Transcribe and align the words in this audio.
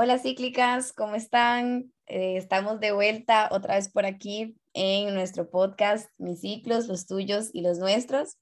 Hola 0.00 0.20
cíclicas, 0.20 0.92
¿cómo 0.92 1.16
están? 1.16 1.92
Eh, 2.06 2.36
estamos 2.36 2.78
de 2.78 2.92
vuelta 2.92 3.48
otra 3.50 3.74
vez 3.74 3.88
por 3.90 4.06
aquí 4.06 4.54
en 4.72 5.12
nuestro 5.12 5.50
podcast, 5.50 6.08
mis 6.18 6.40
ciclos, 6.40 6.86
los 6.86 7.08
tuyos 7.08 7.50
y 7.52 7.62
los 7.62 7.80
nuestros. 7.80 8.38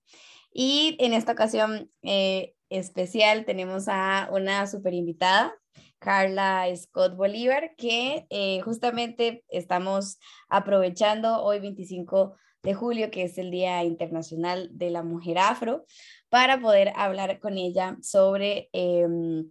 Y 0.52 0.98
en 1.00 1.14
esta 1.14 1.32
ocasión 1.32 1.90
eh, 2.02 2.52
especial 2.68 3.46
tenemos 3.46 3.86
a 3.88 4.28
una 4.32 4.66
super 4.66 4.92
invitada, 4.92 5.54
Carla 5.98 6.66
Scott 6.76 7.16
Bolívar, 7.16 7.74
que 7.78 8.26
eh, 8.28 8.60
justamente 8.60 9.42
estamos 9.48 10.18
aprovechando 10.50 11.42
hoy 11.42 11.60
25 11.60 12.36
de 12.64 12.74
julio, 12.74 13.10
que 13.10 13.22
es 13.22 13.38
el 13.38 13.50
Día 13.50 13.82
Internacional 13.82 14.68
de 14.72 14.90
la 14.90 15.02
Mujer 15.02 15.38
Afro, 15.38 15.86
para 16.28 16.60
poder 16.60 16.92
hablar 16.96 17.40
con 17.40 17.56
ella 17.56 17.96
sobre 18.02 18.68
em, 18.74 19.50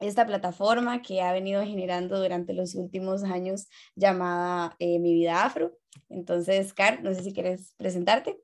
esta 0.00 0.26
plataforma 0.26 1.02
que 1.02 1.20
ha 1.20 1.32
venido 1.32 1.62
generando 1.62 2.20
durante 2.20 2.54
los 2.54 2.74
últimos 2.74 3.22
años 3.22 3.68
llamada 3.94 4.74
eh, 4.78 4.98
Mi 4.98 5.12
Vida 5.12 5.44
Afro. 5.44 5.78
Entonces, 6.08 6.72
Car, 6.72 7.02
no 7.02 7.14
sé 7.14 7.22
si 7.22 7.32
quieres 7.32 7.74
presentarte. 7.76 8.40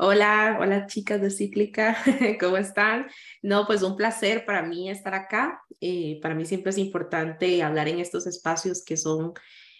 Hola, 0.00 0.58
hola 0.60 0.86
chicas 0.86 1.20
de 1.20 1.30
Cíclica, 1.30 1.96
¿cómo 2.40 2.56
están? 2.56 3.08
No, 3.42 3.66
pues 3.66 3.82
un 3.82 3.96
placer 3.96 4.44
para 4.44 4.62
mí 4.62 4.90
estar 4.90 5.14
acá. 5.14 5.60
Eh, 5.80 6.20
para 6.22 6.34
mí 6.34 6.44
siempre 6.44 6.70
es 6.70 6.78
importante 6.78 7.62
hablar 7.62 7.88
en 7.88 7.98
estos 7.98 8.26
espacios 8.26 8.84
que 8.84 8.96
son 8.96 9.32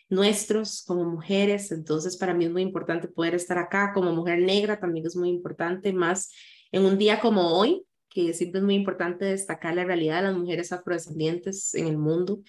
nuestros 0.08 0.82
como 0.84 1.04
mujeres, 1.04 1.70
entonces 1.70 2.16
para 2.16 2.34
mí 2.34 2.46
es 2.46 2.50
muy 2.50 2.62
importante 2.62 3.08
poder 3.08 3.34
estar 3.34 3.58
acá 3.58 3.92
como 3.92 4.12
mujer 4.12 4.40
negra, 4.40 4.80
también 4.80 5.06
es 5.06 5.14
muy 5.14 5.28
importante, 5.28 5.92
más 5.92 6.32
en 6.72 6.84
un 6.84 6.98
día 6.98 7.20
como 7.20 7.56
hoy, 7.56 7.84
que 8.08 8.32
siempre 8.32 8.60
es 8.60 8.64
muy 8.64 8.74
importante 8.74 9.24
destacar 9.24 9.74
la 9.74 9.84
realidad 9.84 10.16
de 10.16 10.28
las 10.28 10.36
mujeres 10.36 10.72
afrodescendientes 10.72 11.74
en 11.74 11.86
el 11.86 11.98
mundo. 11.98 12.40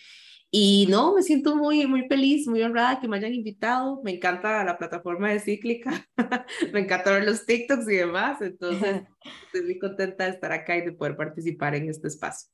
Y 0.52 0.88
no, 0.90 1.14
me 1.14 1.22
siento 1.22 1.56
muy, 1.56 1.86
muy 1.86 2.08
feliz, 2.08 2.48
muy 2.48 2.64
honrada 2.64 3.00
que 3.00 3.08
me 3.08 3.18
hayan 3.18 3.34
invitado. 3.34 4.02
Me 4.04 4.16
encanta 4.16 4.64
la 4.64 4.78
plataforma 4.78 5.30
de 5.30 5.40
Cíclica, 5.40 6.08
me 6.74 6.80
encanta 6.80 7.12
ver 7.12 7.26
los 7.26 7.46
TikToks 7.46 7.88
y 7.88 7.96
demás. 7.98 8.42
Entonces, 8.42 9.04
estoy 9.46 9.62
muy 9.64 9.80
contenta 9.80 10.24
de 10.24 10.32
estar 10.32 10.52
acá 10.52 10.76
y 10.78 10.82
de 10.82 10.94
poder 10.94 11.16
participar 11.16 11.76
en 11.76 11.90
este 11.90 12.08
espacio. 12.08 12.50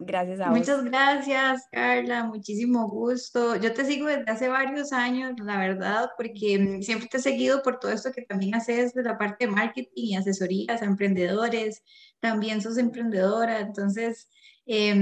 Gracias 0.00 0.38
a 0.40 0.50
Muchas 0.50 0.84
gracias, 0.84 1.66
Carla, 1.72 2.24
muchísimo 2.24 2.88
gusto. 2.88 3.56
Yo 3.56 3.72
te 3.72 3.84
sigo 3.84 4.06
desde 4.06 4.30
hace 4.30 4.48
varios 4.48 4.92
años, 4.92 5.32
la 5.42 5.58
verdad, 5.58 6.10
porque 6.16 6.78
siempre 6.82 7.08
te 7.08 7.16
he 7.16 7.20
seguido 7.20 7.62
por 7.62 7.80
todo 7.80 7.90
esto 7.90 8.12
que 8.12 8.22
también 8.22 8.54
haces 8.54 8.94
de 8.94 9.02
la 9.02 9.18
parte 9.18 9.46
de 9.46 9.52
marketing 9.52 9.90
y 9.94 10.14
asesorías 10.14 10.82
a 10.82 10.84
emprendedores, 10.84 11.82
también 12.20 12.62
sos 12.62 12.78
emprendedora, 12.78 13.58
entonces 13.58 14.28
eh, 14.70 14.94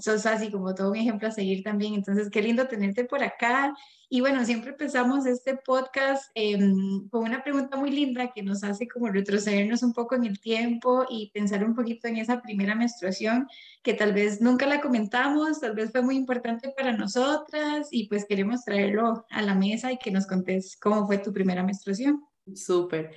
sos 0.00 0.26
así 0.26 0.50
como 0.50 0.74
todo 0.74 0.90
un 0.90 0.96
ejemplo 0.96 1.28
a 1.28 1.30
seguir 1.30 1.62
también. 1.62 1.94
Entonces, 1.94 2.28
qué 2.28 2.42
lindo 2.42 2.66
tenerte 2.66 3.04
por 3.04 3.22
acá. 3.22 3.72
Y 4.08 4.20
bueno, 4.20 4.44
siempre 4.44 4.70
empezamos 4.70 5.26
este 5.26 5.56
podcast 5.56 6.30
em, 6.34 7.08
con 7.08 7.22
una 7.22 7.42
pregunta 7.42 7.76
muy 7.76 7.90
linda 7.90 8.32
que 8.32 8.42
nos 8.42 8.64
hace 8.64 8.88
como 8.88 9.08
retrocedernos 9.08 9.84
un 9.84 9.92
poco 9.92 10.16
en 10.16 10.24
el 10.24 10.40
tiempo 10.40 11.06
y 11.08 11.30
pensar 11.30 11.64
un 11.64 11.74
poquito 11.74 12.08
en 12.08 12.16
esa 12.16 12.42
primera 12.42 12.74
menstruación 12.74 13.46
que 13.82 13.94
tal 13.94 14.12
vez 14.12 14.40
nunca 14.40 14.66
la 14.66 14.80
comentamos, 14.80 15.60
tal 15.60 15.74
vez 15.74 15.92
fue 15.92 16.02
muy 16.02 16.16
importante 16.16 16.72
para 16.76 16.92
nosotras 16.92 17.88
y 17.92 18.08
pues 18.08 18.24
queremos 18.24 18.64
traerlo 18.64 19.24
a 19.30 19.42
la 19.42 19.54
mesa 19.54 19.92
y 19.92 19.98
que 19.98 20.10
nos 20.10 20.26
contes 20.26 20.76
cómo 20.80 21.06
fue 21.06 21.18
tu 21.18 21.32
primera 21.32 21.62
menstruación. 21.62 22.24
Súper. 22.54 23.12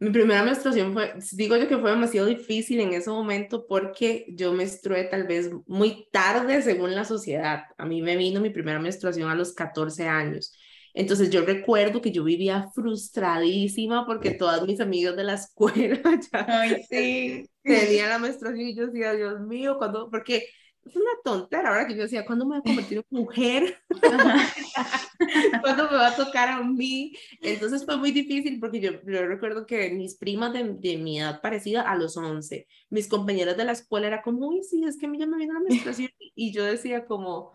Mi 0.00 0.10
primera 0.10 0.42
menstruación 0.42 0.94
fue, 0.94 1.12
digo 1.32 1.56
yo 1.56 1.68
que 1.68 1.76
fue 1.78 1.90
demasiado 1.90 2.26
difícil 2.26 2.80
en 2.80 2.94
ese 2.94 3.10
momento 3.10 3.66
porque 3.68 4.24
yo 4.30 4.52
menstrué 4.54 5.04
tal 5.04 5.26
vez 5.26 5.50
muy 5.66 6.08
tarde 6.10 6.62
según 6.62 6.94
la 6.94 7.04
sociedad. 7.04 7.64
A 7.76 7.84
mí 7.84 8.00
me 8.00 8.16
vino 8.16 8.40
mi 8.40 8.48
primera 8.48 8.78
menstruación 8.80 9.28
a 9.28 9.34
los 9.34 9.52
14 9.52 10.08
años. 10.08 10.56
Entonces 10.94 11.28
yo 11.30 11.44
recuerdo 11.44 12.00
que 12.00 12.12
yo 12.12 12.24
vivía 12.24 12.70
frustradísima 12.74 14.06
porque 14.06 14.30
todas 14.32 14.62
mis 14.66 14.80
amigas 14.80 15.16
de 15.16 15.24
la 15.24 15.34
escuela 15.34 16.00
ya 16.32 16.46
Ay, 16.46 16.82
sí. 16.88 17.50
tenían 17.62 18.08
la 18.08 18.18
menstruación 18.18 18.68
y 18.68 18.74
yo 18.74 18.86
decía, 18.86 19.12
Dios 19.12 19.40
mío, 19.40 19.76
cuando, 19.78 20.10
porque 20.10 20.46
es 20.84 20.96
una 20.96 21.10
tontera 21.22 21.68
ahora 21.68 21.86
que 21.86 21.94
yo 21.94 22.02
decía, 22.02 22.24
¿cuándo 22.24 22.44
me 22.44 22.52
voy 22.52 22.58
a 22.58 22.62
convertir 22.62 22.98
en 22.98 23.04
mujer? 23.10 23.76
¿Cuándo 25.60 25.84
me 25.90 25.96
va 25.96 26.08
a 26.08 26.16
tocar 26.16 26.48
a 26.48 26.62
mí? 26.62 27.12
Entonces 27.42 27.84
fue 27.84 27.96
muy 27.96 28.12
difícil 28.12 28.58
porque 28.58 28.80
yo, 28.80 28.92
yo 28.92 29.26
recuerdo 29.26 29.66
que 29.66 29.90
mis 29.90 30.16
primas 30.16 30.52
de, 30.52 30.74
de, 30.74 30.96
mi 30.96 31.20
edad 31.20 31.40
parecida 31.40 31.82
a 31.82 31.96
los 31.96 32.16
11, 32.16 32.66
mis 32.88 33.08
compañeras 33.08 33.56
de 33.56 33.64
la 33.64 33.72
escuela 33.72 34.06
era 34.06 34.22
como, 34.22 34.48
uy, 34.48 34.62
sí, 34.64 34.82
es 34.84 34.98
que 34.98 35.06
a 35.06 35.08
mí 35.08 35.18
ya 35.18 35.26
me 35.26 35.36
viene 35.36 35.52
la 35.52 35.60
menstruación 35.60 36.10
y 36.34 36.52
yo 36.52 36.64
decía 36.64 37.04
como, 37.04 37.52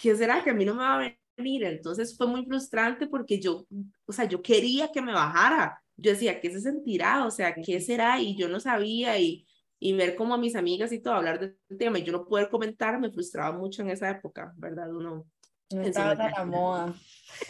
¿qué 0.00 0.14
será 0.14 0.44
que 0.44 0.50
a 0.50 0.54
mí 0.54 0.64
no 0.64 0.74
me 0.74 0.82
va 0.82 0.96
a 0.96 1.14
venir? 1.36 1.64
Entonces 1.64 2.16
fue 2.16 2.26
muy 2.26 2.44
frustrante 2.44 3.06
porque 3.06 3.40
yo, 3.40 3.66
o 4.06 4.12
sea, 4.12 4.26
yo 4.26 4.42
quería 4.42 4.92
que 4.92 5.02
me 5.02 5.12
bajara. 5.12 5.82
Yo 5.96 6.12
decía, 6.12 6.40
¿qué 6.40 6.50
se 6.50 6.60
sentirá? 6.60 7.24
O 7.26 7.30
sea, 7.30 7.54
¿qué 7.54 7.80
será? 7.80 8.20
Y 8.20 8.36
yo 8.36 8.48
no 8.48 8.60
sabía 8.60 9.18
y 9.18 9.47
y 9.80 9.92
ver 9.92 10.16
como 10.16 10.34
a 10.34 10.38
mis 10.38 10.56
amigas 10.56 10.92
y 10.92 11.00
todo 11.00 11.14
hablar 11.14 11.38
del 11.38 11.56
tema 11.78 11.98
y 11.98 12.04
yo 12.04 12.12
no 12.12 12.26
poder 12.26 12.48
comentar 12.48 12.98
me 12.98 13.10
frustraba 13.10 13.56
mucho 13.56 13.82
en 13.82 13.90
esa 13.90 14.10
época, 14.10 14.52
¿verdad? 14.56 14.92
Uno 14.94 15.26
no 15.70 15.82
estaba 15.82 16.12
a 16.12 16.30
la 16.30 16.44
moda. 16.46 16.94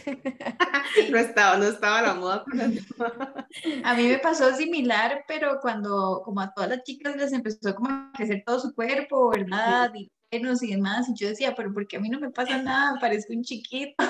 no 1.10 1.18
estaba, 1.18 1.56
no 1.56 1.64
estaba 1.64 1.98
a 2.00 2.02
la 2.02 2.14
moda. 2.14 2.44
a 3.84 3.94
mí 3.94 4.08
me 4.08 4.18
pasó 4.18 4.52
similar, 4.54 5.24
pero 5.28 5.60
cuando 5.60 6.22
como 6.24 6.40
a 6.40 6.52
todas 6.52 6.70
las 6.70 6.82
chicas 6.82 7.16
les 7.16 7.32
empezó 7.32 7.74
como 7.76 7.90
a 7.90 8.10
crecer 8.14 8.42
todo 8.44 8.58
su 8.58 8.74
cuerpo, 8.74 9.30
¿verdad? 9.30 9.92
Y 9.94 10.10
senos 10.32 10.62
y 10.64 10.74
demás, 10.74 11.08
y 11.08 11.14
yo 11.14 11.28
decía, 11.28 11.54
pero 11.54 11.72
¿por 11.72 11.86
qué 11.86 11.96
a 11.96 12.00
mí 12.00 12.08
no 12.08 12.18
me 12.18 12.30
pasa 12.30 12.60
nada? 12.60 12.98
Parezco 13.00 13.32
un 13.32 13.42
chiquito. 13.42 14.04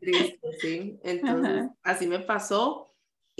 Triste, 0.00 0.48
sí. 0.60 1.00
Entonces, 1.02 1.66
así 1.82 2.06
me 2.06 2.18
pasó. 2.20 2.87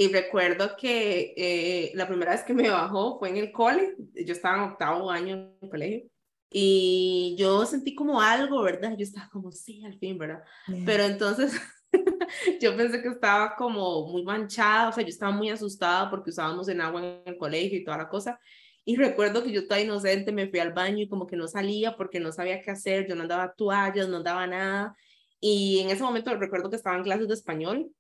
Y 0.01 0.13
recuerdo 0.13 0.77
que 0.77 1.35
eh, 1.37 1.91
la 1.97 2.07
primera 2.07 2.31
vez 2.31 2.45
que 2.45 2.55
me 2.55 2.71
bajó 2.71 3.19
fue 3.19 3.31
en 3.31 3.37
el 3.37 3.51
cole, 3.51 3.97
yo 4.15 4.33
estaba 4.33 4.59
en 4.59 4.71
octavo 4.71 5.11
año 5.11 5.35
en 5.35 5.57
el 5.61 5.69
colegio, 5.69 6.09
y 6.49 7.35
yo 7.37 7.67
sentí 7.67 7.97
como 7.97 8.21
algo, 8.21 8.63
¿verdad? 8.63 8.95
Yo 8.97 9.03
estaba 9.03 9.29
como, 9.29 9.51
sí, 9.51 9.85
al 9.85 9.99
fin, 9.99 10.17
¿verdad? 10.17 10.45
Pero 10.87 11.03
entonces 11.03 11.53
yo 12.63 12.77
pensé 12.77 13.03
que 13.03 13.09
estaba 13.09 13.57
como 13.57 14.07
muy 14.07 14.23
manchada, 14.23 14.89
o 14.89 14.93
sea, 14.93 15.03
yo 15.03 15.09
estaba 15.09 15.33
muy 15.33 15.51
asustada 15.51 16.09
porque 16.11 16.31
usábamos 16.31 16.69
en 16.69 16.81
agua 16.81 17.01
en 17.05 17.23
el 17.27 17.37
colegio 17.37 17.77
y 17.81 17.85
toda 17.85 17.99
la 17.99 18.09
cosa. 18.09 18.39
Y 18.85 18.95
recuerdo 18.95 19.43
que 19.43 19.51
yo 19.51 19.63
estaba 19.63 19.81
inocente, 19.81 20.31
me 20.31 20.47
fui 20.47 20.61
al 20.61 20.73
baño 20.75 21.03
y 21.03 21.09
como 21.09 21.27
que 21.27 21.35
no 21.35 21.49
salía 21.49 21.97
porque 21.97 22.21
no 22.21 22.31
sabía 22.31 22.63
qué 22.63 22.71
hacer, 22.71 23.09
yo 23.09 23.17
no 23.17 23.23
andaba 23.23 23.53
toallas, 23.53 24.09
no 24.09 24.19
andaba 24.19 24.47
nada. 24.47 24.95
Y 25.41 25.81
en 25.81 25.91
ese 25.91 26.05
momento 26.05 26.33
recuerdo 26.37 26.71
que 26.71 26.77
estaba 26.77 26.97
en 26.97 27.03
clases 27.03 27.27
de 27.27 27.35
español 27.35 27.91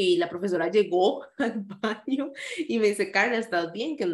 y 0.00 0.16
la 0.16 0.28
profesora 0.28 0.70
llegó 0.70 1.24
al 1.38 1.66
baño 1.82 2.32
y 2.56 2.78
me 2.78 2.88
dice, 2.88 3.10
Carla, 3.10 3.38
¿estás 3.38 3.72
bien? 3.72 3.96
Que 3.96 4.06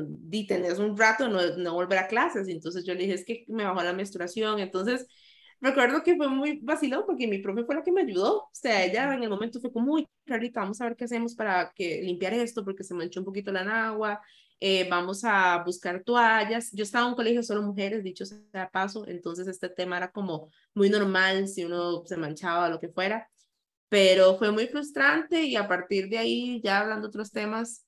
tenés 0.46 0.78
un 0.78 0.96
rato 0.96 1.28
no, 1.28 1.56
no 1.56 1.74
volver 1.74 1.98
a 1.98 2.08
clases. 2.08 2.48
Y 2.48 2.52
entonces 2.52 2.84
yo 2.84 2.94
le 2.94 3.00
dije, 3.00 3.14
es 3.14 3.24
que 3.24 3.44
me 3.48 3.64
bajó 3.64 3.82
la 3.82 3.92
menstruación. 3.92 4.58
Entonces, 4.58 5.06
recuerdo 5.60 6.02
que 6.02 6.16
fue 6.16 6.28
muy 6.28 6.58
vacilón 6.62 7.04
porque 7.06 7.28
mi 7.28 7.38
profe 7.38 7.64
fue 7.64 7.76
la 7.76 7.82
que 7.82 7.92
me 7.92 8.02
ayudó. 8.02 8.44
O 8.44 8.50
sea, 8.52 8.84
ella 8.84 9.14
en 9.14 9.22
el 9.22 9.30
momento 9.30 9.60
fue 9.60 9.72
como, 9.72 9.94
uy, 9.94 10.08
Carlita, 10.24 10.60
vamos 10.60 10.80
a 10.80 10.86
ver 10.86 10.96
qué 10.96 11.04
hacemos 11.04 11.34
para 11.34 11.72
que 11.74 12.02
limpiar 12.02 12.34
esto 12.34 12.64
porque 12.64 12.82
se 12.84 12.94
manchó 12.94 13.20
un 13.20 13.26
poquito 13.26 13.52
la 13.52 13.88
agua. 13.88 14.20
Eh, 14.58 14.88
vamos 14.90 15.22
a 15.24 15.62
buscar 15.64 16.02
toallas. 16.02 16.72
Yo 16.72 16.82
estaba 16.82 17.04
en 17.04 17.10
un 17.10 17.16
colegio 17.16 17.42
solo 17.42 17.62
mujeres, 17.62 18.02
dicho 18.02 18.24
sea 18.24 18.70
paso, 18.72 19.06
entonces 19.06 19.46
este 19.48 19.68
tema 19.68 19.98
era 19.98 20.10
como 20.10 20.50
muy 20.74 20.88
normal 20.88 21.46
si 21.46 21.64
uno 21.64 22.04
se 22.06 22.16
manchaba 22.16 22.66
o 22.66 22.70
lo 22.70 22.80
que 22.80 22.88
fuera 22.88 23.28
pero 23.88 24.36
fue 24.36 24.52
muy 24.52 24.66
frustrante 24.66 25.42
y 25.42 25.56
a 25.56 25.68
partir 25.68 26.08
de 26.08 26.18
ahí, 26.18 26.60
ya 26.62 26.80
hablando 26.80 27.08
otros 27.08 27.30
temas, 27.30 27.84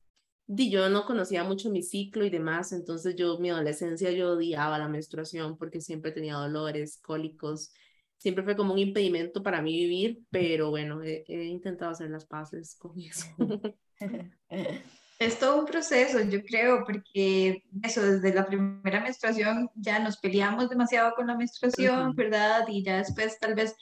di, 0.46 0.70
yo 0.70 0.88
no 0.88 1.04
conocía 1.04 1.44
mucho 1.44 1.70
mi 1.70 1.82
ciclo 1.82 2.24
y 2.24 2.30
demás, 2.30 2.72
entonces 2.72 3.16
yo, 3.16 3.38
mi 3.38 3.50
adolescencia, 3.50 4.10
yo 4.12 4.32
odiaba 4.32 4.78
la 4.78 4.88
menstruación 4.88 5.58
porque 5.58 5.80
siempre 5.80 6.12
tenía 6.12 6.34
dolores, 6.34 6.98
cólicos, 7.02 7.72
siempre 8.16 8.44
fue 8.44 8.56
como 8.56 8.72
un 8.72 8.78
impedimento 8.78 9.42
para 9.42 9.62
mí 9.62 9.76
vivir, 9.76 10.20
pero 10.30 10.70
bueno, 10.70 11.02
he, 11.02 11.24
he 11.28 11.44
intentado 11.44 11.92
hacer 11.92 12.10
las 12.10 12.26
paces 12.26 12.74
con 12.76 12.98
eso. 13.00 13.26
Es 15.18 15.40
todo 15.40 15.58
un 15.58 15.66
proceso, 15.66 16.20
yo 16.20 16.44
creo, 16.44 16.84
porque 16.84 17.64
eso, 17.82 18.00
desde 18.02 18.32
la 18.32 18.46
primera 18.46 19.00
menstruación 19.00 19.68
ya 19.74 19.98
nos 19.98 20.16
peleamos 20.18 20.70
demasiado 20.70 21.12
con 21.16 21.26
la 21.26 21.36
menstruación, 21.36 22.14
¿verdad? 22.14 22.64
Y 22.68 22.84
ya 22.84 22.98
después 22.98 23.36
tal 23.40 23.56
vez 23.56 23.74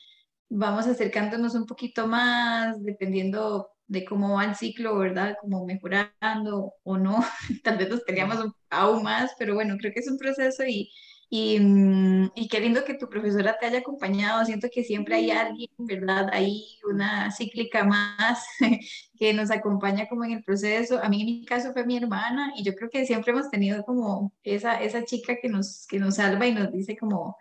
vamos 0.49 0.87
acercándonos 0.87 1.55
un 1.55 1.67
poquito 1.67 2.07
más, 2.07 2.83
dependiendo 2.83 3.71
de 3.89 4.05
cómo 4.05 4.35
va 4.35 4.45
el 4.45 4.57
ciclo, 4.57 4.99
¿verdad? 4.99 5.37
Como 5.41 5.65
mejorando 5.65 6.73
o 6.83 6.99
no, 6.99 7.25
tal 7.65 7.79
vez 7.79 7.89
nos 7.89 8.01
peleamos 8.03 8.39
aún 8.71 9.03
más, 9.03 9.33
pero 9.39 9.55
bueno, 9.55 9.77
creo 9.79 9.93
que 9.93 10.01
es 10.01 10.11
un 10.11 10.19
proceso 10.19 10.65
y, 10.67 10.91
y, 11.29 11.59
mm, 11.61 12.33
y, 12.35 12.49
qué 12.49 12.61
lindo 12.61 12.85
que 12.85 12.95
tu 12.95 13.09
profesora 13.09 13.57
te 13.59 13.67
haya 13.67 13.79
acompañado, 13.79 14.45
siento 14.45 14.69
que 14.73 14.85
siempre 14.85 15.17
hay 15.17 15.31
alguien, 15.31 15.71
¿verdad? 15.79 16.29
Hay 16.33 16.79
una 16.89 17.31
cíclica 17.33 17.85
más 17.85 18.47
que 19.19 19.33
nos 19.35 19.51
acompaña 19.51 20.09
como 20.09 20.25
en 20.25 20.33
el 20.33 20.45
proceso. 20.45 21.01
A 21.03 21.09
mí 21.09 21.21
en 21.23 21.27
mi 21.27 21.45
caso 21.45 21.73
fue 21.73 21.85
mi 21.87 21.97
hermana 21.97 22.53
y 22.57 22.65
yo 22.65 22.75
creo 22.75 22.91
que 22.91 23.07
siempre 23.07 23.33
hemos 23.33 23.51
tenido 23.51 23.85
como 23.85 24.33
esa, 24.45 24.81
esa 24.83 25.05
chica 25.05 25.37
que 25.41 25.49
nos, 25.49 25.87
que 25.89 25.99
nos 25.99 26.17
salva 26.17 26.47
y 26.47 26.55
nos 26.55 26.73
dice 26.73 26.97
como 26.97 27.37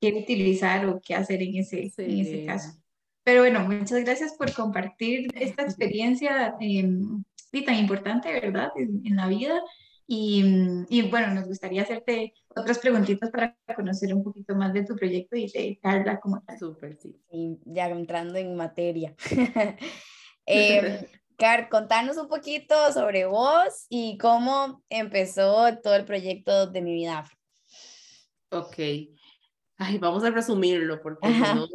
qué 0.00 0.14
utilizar 0.14 0.86
o 0.86 1.00
qué 1.00 1.14
hacer 1.14 1.42
en 1.42 1.56
ese, 1.56 1.92
en 1.96 2.18
ese 2.20 2.44
caso. 2.46 2.72
Pero 3.22 3.42
bueno, 3.42 3.60
muchas 3.60 4.02
gracias 4.04 4.34
por 4.34 4.52
compartir 4.52 5.28
esta 5.34 5.62
experiencia 5.62 6.54
em, 6.60 7.22
tan 7.64 7.76
importante, 7.76 8.32
¿verdad?, 8.32 8.70
en, 8.76 9.02
en 9.04 9.16
la 9.16 9.28
vida. 9.28 9.60
Y, 10.06 10.42
y, 10.88 11.02
bueno, 11.02 11.32
nos 11.34 11.46
gustaría 11.46 11.82
hacerte 11.82 12.34
otras 12.48 12.80
preguntitas 12.80 13.30
para 13.30 13.56
conocer 13.76 14.12
un 14.12 14.24
poquito 14.24 14.56
más 14.56 14.72
de 14.72 14.84
tu 14.84 14.96
proyecto 14.96 15.36
y 15.36 15.46
de 15.46 15.78
Carla 15.80 16.18
como 16.18 16.42
tal. 16.42 16.58
Súper, 16.58 16.96
sí. 16.96 17.14
ya 17.64 17.86
entrando 17.86 18.36
en 18.36 18.56
materia. 18.56 19.14
eh, 20.46 21.06
Car, 21.36 21.68
contanos 21.68 22.16
un 22.16 22.26
poquito 22.26 22.92
sobre 22.92 23.26
vos 23.26 23.86
y 23.88 24.18
cómo 24.18 24.82
empezó 24.88 25.78
todo 25.78 25.94
el 25.94 26.04
proyecto 26.04 26.66
de 26.66 26.82
Mi 26.82 26.94
Vida. 26.94 27.30
Ok. 28.50 28.76
Ay, 29.82 29.96
vamos 29.96 30.22
a 30.24 30.30
resumirlo 30.30 31.00
porque 31.00 31.26
no 31.26 31.66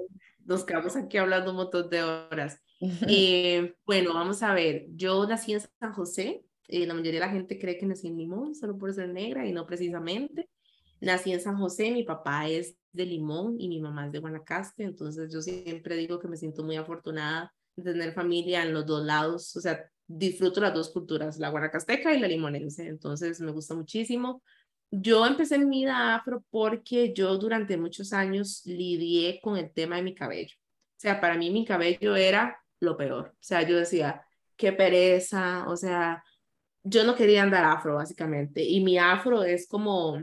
nos 0.46 0.63
quedamos 0.63 0.96
aquí 0.96 1.18
hablando 1.18 1.50
un 1.50 1.57
montón 1.57 1.90
de 1.90 2.04
horas. 2.04 2.62
Eh, 3.07 3.74
bueno, 3.84 4.13
vamos 4.13 4.44
a 4.44 4.54
ver. 4.54 4.86
Yo 4.90 5.25
nací 5.28 5.54
en 5.54 5.62
San 5.80 5.92
José, 5.92 6.46
eh, 6.68 6.86
la 6.86 6.94
mayoría 6.94 7.19
de 7.19 7.25
la 7.25 7.31
gente 7.31 7.57
cree 7.57 7.80
que 7.80 7.88
nací 7.88 8.07
en 8.07 8.18
Limón 8.18 8.54
solo 8.54 8.78
por 8.78 8.94
ser 8.94 9.10
negra 9.10 9.48
y 9.48 9.52
no 9.52 9.66
precisamente. 9.66 10.48
Nací 11.02 11.31
en 11.31 11.42
San 11.42 11.57
José, 11.57 11.90
mi 11.90 12.04
papá 12.04 12.48
es 12.48 12.78
de 12.92 13.07
Limón 13.07 13.56
y 13.60 13.68
mi 13.69 13.81
mamá 13.81 14.06
es 14.06 14.12
de 14.12 14.19
Guanacaste, 14.19 14.84
entonces 14.84 15.34
yo 15.34 15.42
siempre 15.42 15.96
digo 15.96 16.19
que 16.19 16.28
me 16.28 16.38
siento 16.38 16.63
muy 16.63 16.75
afortunada 16.75 17.56
de 17.75 17.92
tener 17.92 18.13
familia 18.13 18.62
en 18.62 18.72
los 18.72 18.86
dos 18.86 19.04
lados, 19.04 19.56
o 19.56 19.62
sea, 19.62 19.84
disfruto 20.07 20.62
las 20.62 20.75
dos 20.75 20.92
culturas, 20.92 21.40
la 21.40 21.50
guanacasteca 21.50 22.13
y 22.13 22.19
la 22.19 22.28
limonense, 22.28 22.88
entonces 22.88 23.42
me 23.42 23.52
gusta 23.52 23.74
muchísimo. 23.74 24.44
Yo 24.97 25.25
empecé 25.25 25.59
mi 25.59 25.81
vida 25.81 26.15
afro 26.15 26.44
porque 26.50 27.13
yo 27.13 27.38
durante 27.38 27.75
muchos 27.75 28.13
años 28.13 28.62
lidié 28.65 29.42
con 29.42 29.57
el 29.57 29.71
tema 29.74 29.97
de 29.97 30.03
mi 30.03 30.15
cabello. 30.15 30.56
O 30.57 31.00
sea, 31.00 31.19
para 31.19 31.36
mí 31.36 31.50
mi 31.50 31.65
cabello 31.65 32.15
era 32.15 32.57
lo 32.80 32.95
peor. 32.95 33.33
O 33.33 33.44
sea, 33.44 33.63
yo 33.63 33.77
decía, 33.77 34.25
qué 34.56 34.71
pereza, 34.71 35.68
o 35.68 35.75
sea, 35.75 36.24
yo 36.83 37.03
no 37.03 37.15
quería 37.15 37.44
andar 37.44 37.65
afro, 37.65 37.95
básicamente. 37.95 38.63
Y 38.63 38.81
mi 38.83 38.97
afro 38.97 39.44
es 39.44 39.68
como, 39.68 40.21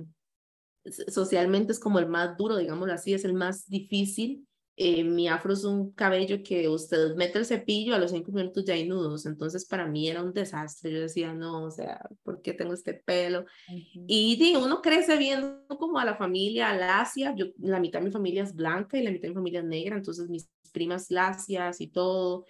socialmente 1.09 1.73
es 1.73 1.81
como 1.81 1.99
el 1.99 2.09
más 2.09 2.37
duro, 2.39 2.57
digámoslo 2.57 2.95
así, 2.95 3.13
es 3.13 3.25
el 3.25 3.35
más 3.35 3.69
difícil. 3.69 4.47
Eh, 4.77 5.05
mi 5.05 5.29
afro 5.29 5.53
es 5.53 5.65
un 5.65 5.93
cabello 5.93 6.43
que 6.43 6.67
usted 6.67 7.15
mete 7.15 7.39
el 7.39 7.45
cepillo, 7.45 7.95
a 7.95 7.99
los 7.99 8.11
cinco 8.11 8.33
minutos 8.33 8.65
ya 8.65 8.73
hay 8.73 8.89
nudos, 8.89 9.27
entonces 9.27 9.67
para 9.67 9.87
mí 9.87 10.09
era 10.09 10.23
un 10.23 10.33
desastre, 10.33 10.91
yo 10.91 11.01
decía, 11.01 11.35
no, 11.35 11.65
o 11.65 11.71
sea, 11.71 12.01
¿por 12.23 12.41
qué 12.41 12.55
tengo 12.55 12.73
este 12.73 12.95
pelo? 12.95 13.45
Y 13.69 14.37
digo, 14.37 14.65
uno 14.65 14.81
crece 14.81 15.19
viendo 15.19 15.67
como 15.79 15.99
a 15.99 16.07
la 16.07 16.17
familia 16.17 16.75
lacia, 16.75 17.35
yo, 17.37 17.47
la 17.59 17.81
mitad 17.81 17.99
de 17.99 18.07
mi 18.07 18.11
familia 18.11 18.45
es 18.45 18.55
blanca 18.55 18.97
y 18.97 19.03
la 19.03 19.11
mitad 19.11 19.25
de 19.25 19.29
mi 19.31 19.35
familia 19.35 19.61
es 19.61 19.67
negra, 19.67 19.97
entonces 19.97 20.31
mis 20.31 20.49
primas 20.73 21.11
lacias 21.11 21.83
y 21.83 21.89
todo, 21.89 22.47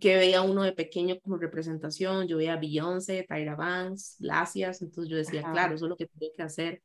que 0.00 0.16
veía 0.16 0.42
uno 0.42 0.62
de 0.62 0.72
pequeño 0.72 1.20
como 1.20 1.36
representación, 1.36 2.26
yo 2.26 2.38
veía 2.38 2.54
a 2.54 2.60
Beyoncé, 2.60 3.26
Tyra 3.28 3.56
Banks, 3.56 4.16
Lacias, 4.20 4.80
entonces 4.82 5.10
yo 5.10 5.16
decía, 5.18 5.42
claro, 5.52 5.74
eso 5.74 5.84
es 5.84 5.90
lo 5.90 5.96
que 5.96 6.06
tengo 6.06 6.32
que 6.34 6.42
hacer. 6.42 6.82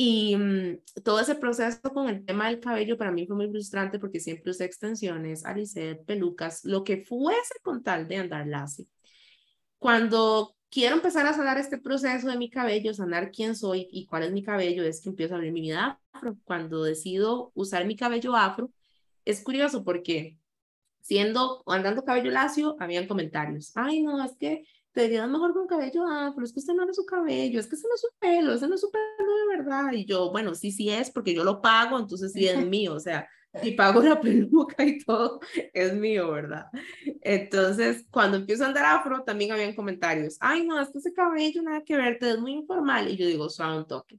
Y 0.00 0.36
mm, 0.36 1.02
todo 1.02 1.18
ese 1.18 1.34
proceso 1.34 1.80
con 1.92 2.08
el 2.08 2.24
tema 2.24 2.46
del 2.46 2.60
cabello 2.60 2.96
para 2.96 3.10
mí 3.10 3.26
fue 3.26 3.34
muy 3.34 3.50
frustrante 3.50 3.98
porque 3.98 4.20
siempre 4.20 4.52
usé 4.52 4.64
extensiones, 4.64 5.44
alicet, 5.44 6.04
pelucas, 6.04 6.64
lo 6.64 6.84
que 6.84 6.98
fuese 6.98 7.54
con 7.64 7.82
tal 7.82 8.06
de 8.06 8.18
andar 8.18 8.46
lacio. 8.46 8.84
Cuando 9.76 10.54
quiero 10.70 10.94
empezar 10.94 11.26
a 11.26 11.34
sanar 11.34 11.58
este 11.58 11.78
proceso 11.78 12.28
de 12.28 12.38
mi 12.38 12.48
cabello, 12.48 12.94
sanar 12.94 13.32
quién 13.32 13.56
soy 13.56 13.88
y 13.90 14.06
cuál 14.06 14.22
es 14.22 14.30
mi 14.30 14.44
cabello, 14.44 14.84
es 14.84 15.00
que 15.00 15.08
empiezo 15.08 15.34
a 15.34 15.38
abrir 15.38 15.52
mi 15.52 15.62
vida 15.62 16.00
afro. 16.12 16.36
Cuando 16.44 16.84
decido 16.84 17.50
usar 17.56 17.84
mi 17.84 17.96
cabello 17.96 18.36
afro, 18.36 18.70
es 19.24 19.42
curioso 19.42 19.82
porque 19.82 20.38
siendo 21.00 21.60
o 21.66 21.72
andando 21.72 22.04
cabello 22.04 22.30
lacio, 22.30 22.76
habían 22.78 23.08
comentarios. 23.08 23.72
Ay, 23.74 24.02
no, 24.02 24.24
es 24.24 24.36
que 24.38 24.62
te 24.98 25.04
verías 25.04 25.28
mejor 25.28 25.52
con 25.52 25.68
cabello 25.68 26.04
afro, 26.08 26.44
es 26.44 26.52
que 26.52 26.58
usted 26.58 26.74
no 26.74 26.82
es 26.82 26.96
su 26.96 27.06
cabello, 27.06 27.60
es 27.60 27.68
que 27.68 27.76
ese 27.76 27.86
no 27.86 27.94
es 27.94 28.00
su 28.00 28.08
pelo, 28.18 28.52
ese 28.52 28.66
no 28.66 28.74
es 28.74 28.80
su 28.80 28.90
pelo 28.90 29.32
de 29.32 29.56
verdad. 29.56 29.92
Y 29.92 30.04
yo, 30.04 30.32
bueno, 30.32 30.56
sí, 30.56 30.72
sí 30.72 30.90
es, 30.90 31.08
porque 31.08 31.32
yo 31.32 31.44
lo 31.44 31.62
pago, 31.62 32.00
entonces 32.00 32.32
sí 32.32 32.48
es 32.48 32.56
mío, 32.66 32.94
o 32.94 32.98
sea, 32.98 33.28
si 33.62 33.70
pago 33.72 34.02
la 34.02 34.20
peluca 34.20 34.84
y 34.84 34.98
todo, 34.98 35.38
es 35.72 35.94
mío, 35.94 36.32
¿verdad? 36.32 36.66
Entonces, 37.20 38.06
cuando 38.10 38.38
empiezo 38.38 38.64
a 38.64 38.66
andar 38.66 38.86
afro, 38.86 39.22
también 39.22 39.52
habían 39.52 39.76
comentarios. 39.76 40.36
Ay, 40.40 40.66
no, 40.66 40.80
es 40.80 40.88
que 40.90 40.98
ese 40.98 41.12
cabello 41.12 41.62
nada 41.62 41.84
que 41.84 41.96
ver, 41.96 42.18
te 42.18 42.30
es 42.30 42.40
muy 42.40 42.54
informal. 42.54 43.08
Y 43.08 43.16
yo 43.16 43.26
digo, 43.28 43.48
suave 43.48 43.78
un 43.78 43.86
toque. 43.86 44.18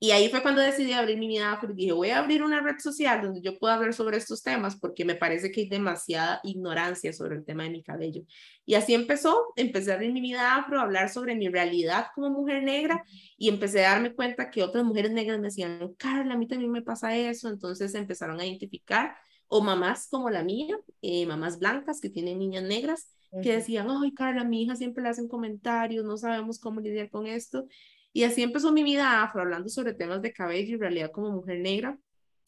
Y 0.00 0.10
ahí 0.10 0.28
fue 0.28 0.42
cuando 0.42 0.60
decidí 0.60 0.92
abrir 0.92 1.16
mi 1.18 1.28
vida 1.28 1.52
afro 1.52 1.72
dije, 1.72 1.92
voy 1.92 2.10
a 2.10 2.18
abrir 2.18 2.42
una 2.42 2.60
red 2.60 2.78
social 2.78 3.22
donde 3.22 3.40
yo 3.40 3.58
pueda 3.58 3.74
hablar 3.74 3.94
sobre 3.94 4.16
estos 4.16 4.42
temas 4.42 4.76
porque 4.76 5.04
me 5.04 5.14
parece 5.14 5.50
que 5.50 5.62
hay 5.62 5.68
demasiada 5.68 6.40
ignorancia 6.42 7.12
sobre 7.12 7.36
el 7.36 7.44
tema 7.44 7.62
de 7.62 7.70
mi 7.70 7.82
cabello. 7.82 8.22
Y 8.66 8.74
así 8.74 8.92
empezó, 8.92 9.52
empecé 9.56 9.92
a 9.92 9.94
abrir 9.94 10.12
mi 10.12 10.20
vida 10.20 10.56
afro, 10.56 10.78
a 10.78 10.82
hablar 10.82 11.08
sobre 11.08 11.34
mi 11.36 11.48
realidad 11.48 12.08
como 12.14 12.28
mujer 12.28 12.62
negra 12.64 13.02
y 13.38 13.48
empecé 13.48 13.86
a 13.86 13.92
darme 13.92 14.14
cuenta 14.14 14.50
que 14.50 14.62
otras 14.62 14.84
mujeres 14.84 15.12
negras 15.12 15.38
me 15.38 15.46
decían, 15.48 15.94
Carla, 15.96 16.34
a 16.34 16.38
mí 16.38 16.46
también 16.46 16.72
me 16.72 16.82
pasa 16.82 17.16
eso. 17.16 17.48
Entonces 17.48 17.94
empezaron 17.94 18.38
a 18.40 18.46
identificar, 18.46 19.16
o 19.48 19.62
mamás 19.62 20.08
como 20.10 20.28
la 20.28 20.42
mía, 20.42 20.76
eh, 21.00 21.24
mamás 21.26 21.58
blancas 21.58 22.00
que 22.00 22.10
tienen 22.10 22.38
niñas 22.38 22.64
negras, 22.64 23.08
que 23.42 23.52
decían, 23.52 23.88
ay, 23.90 24.12
Carla, 24.12 24.44
mi 24.44 24.62
hija 24.62 24.76
siempre 24.76 25.02
le 25.02 25.08
hacen 25.08 25.28
comentarios, 25.28 26.04
no 26.04 26.16
sabemos 26.16 26.60
cómo 26.60 26.80
lidiar 26.80 27.10
con 27.10 27.26
esto. 27.26 27.66
Y 28.14 28.22
así 28.22 28.42
empezó 28.44 28.72
mi 28.72 28.84
vida 28.84 29.24
afro, 29.24 29.42
hablando 29.42 29.68
sobre 29.68 29.92
temas 29.92 30.22
de 30.22 30.32
cabello 30.32 30.76
y 30.76 30.78
realidad 30.78 31.10
como 31.10 31.32
mujer 31.32 31.58
negra. 31.58 31.98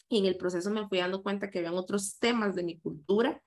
Y 0.09 0.19
en 0.19 0.27
el 0.27 0.37
proceso 0.37 0.71
me 0.71 0.87
fui 0.87 0.99
dando 0.99 1.25
cuenta 1.25 1.51
que 1.51 1.59
habían 1.59 1.75
otros 1.75 2.19
temas 2.21 2.55
de 2.55 2.63
mi 2.63 2.79
cultura 2.79 3.43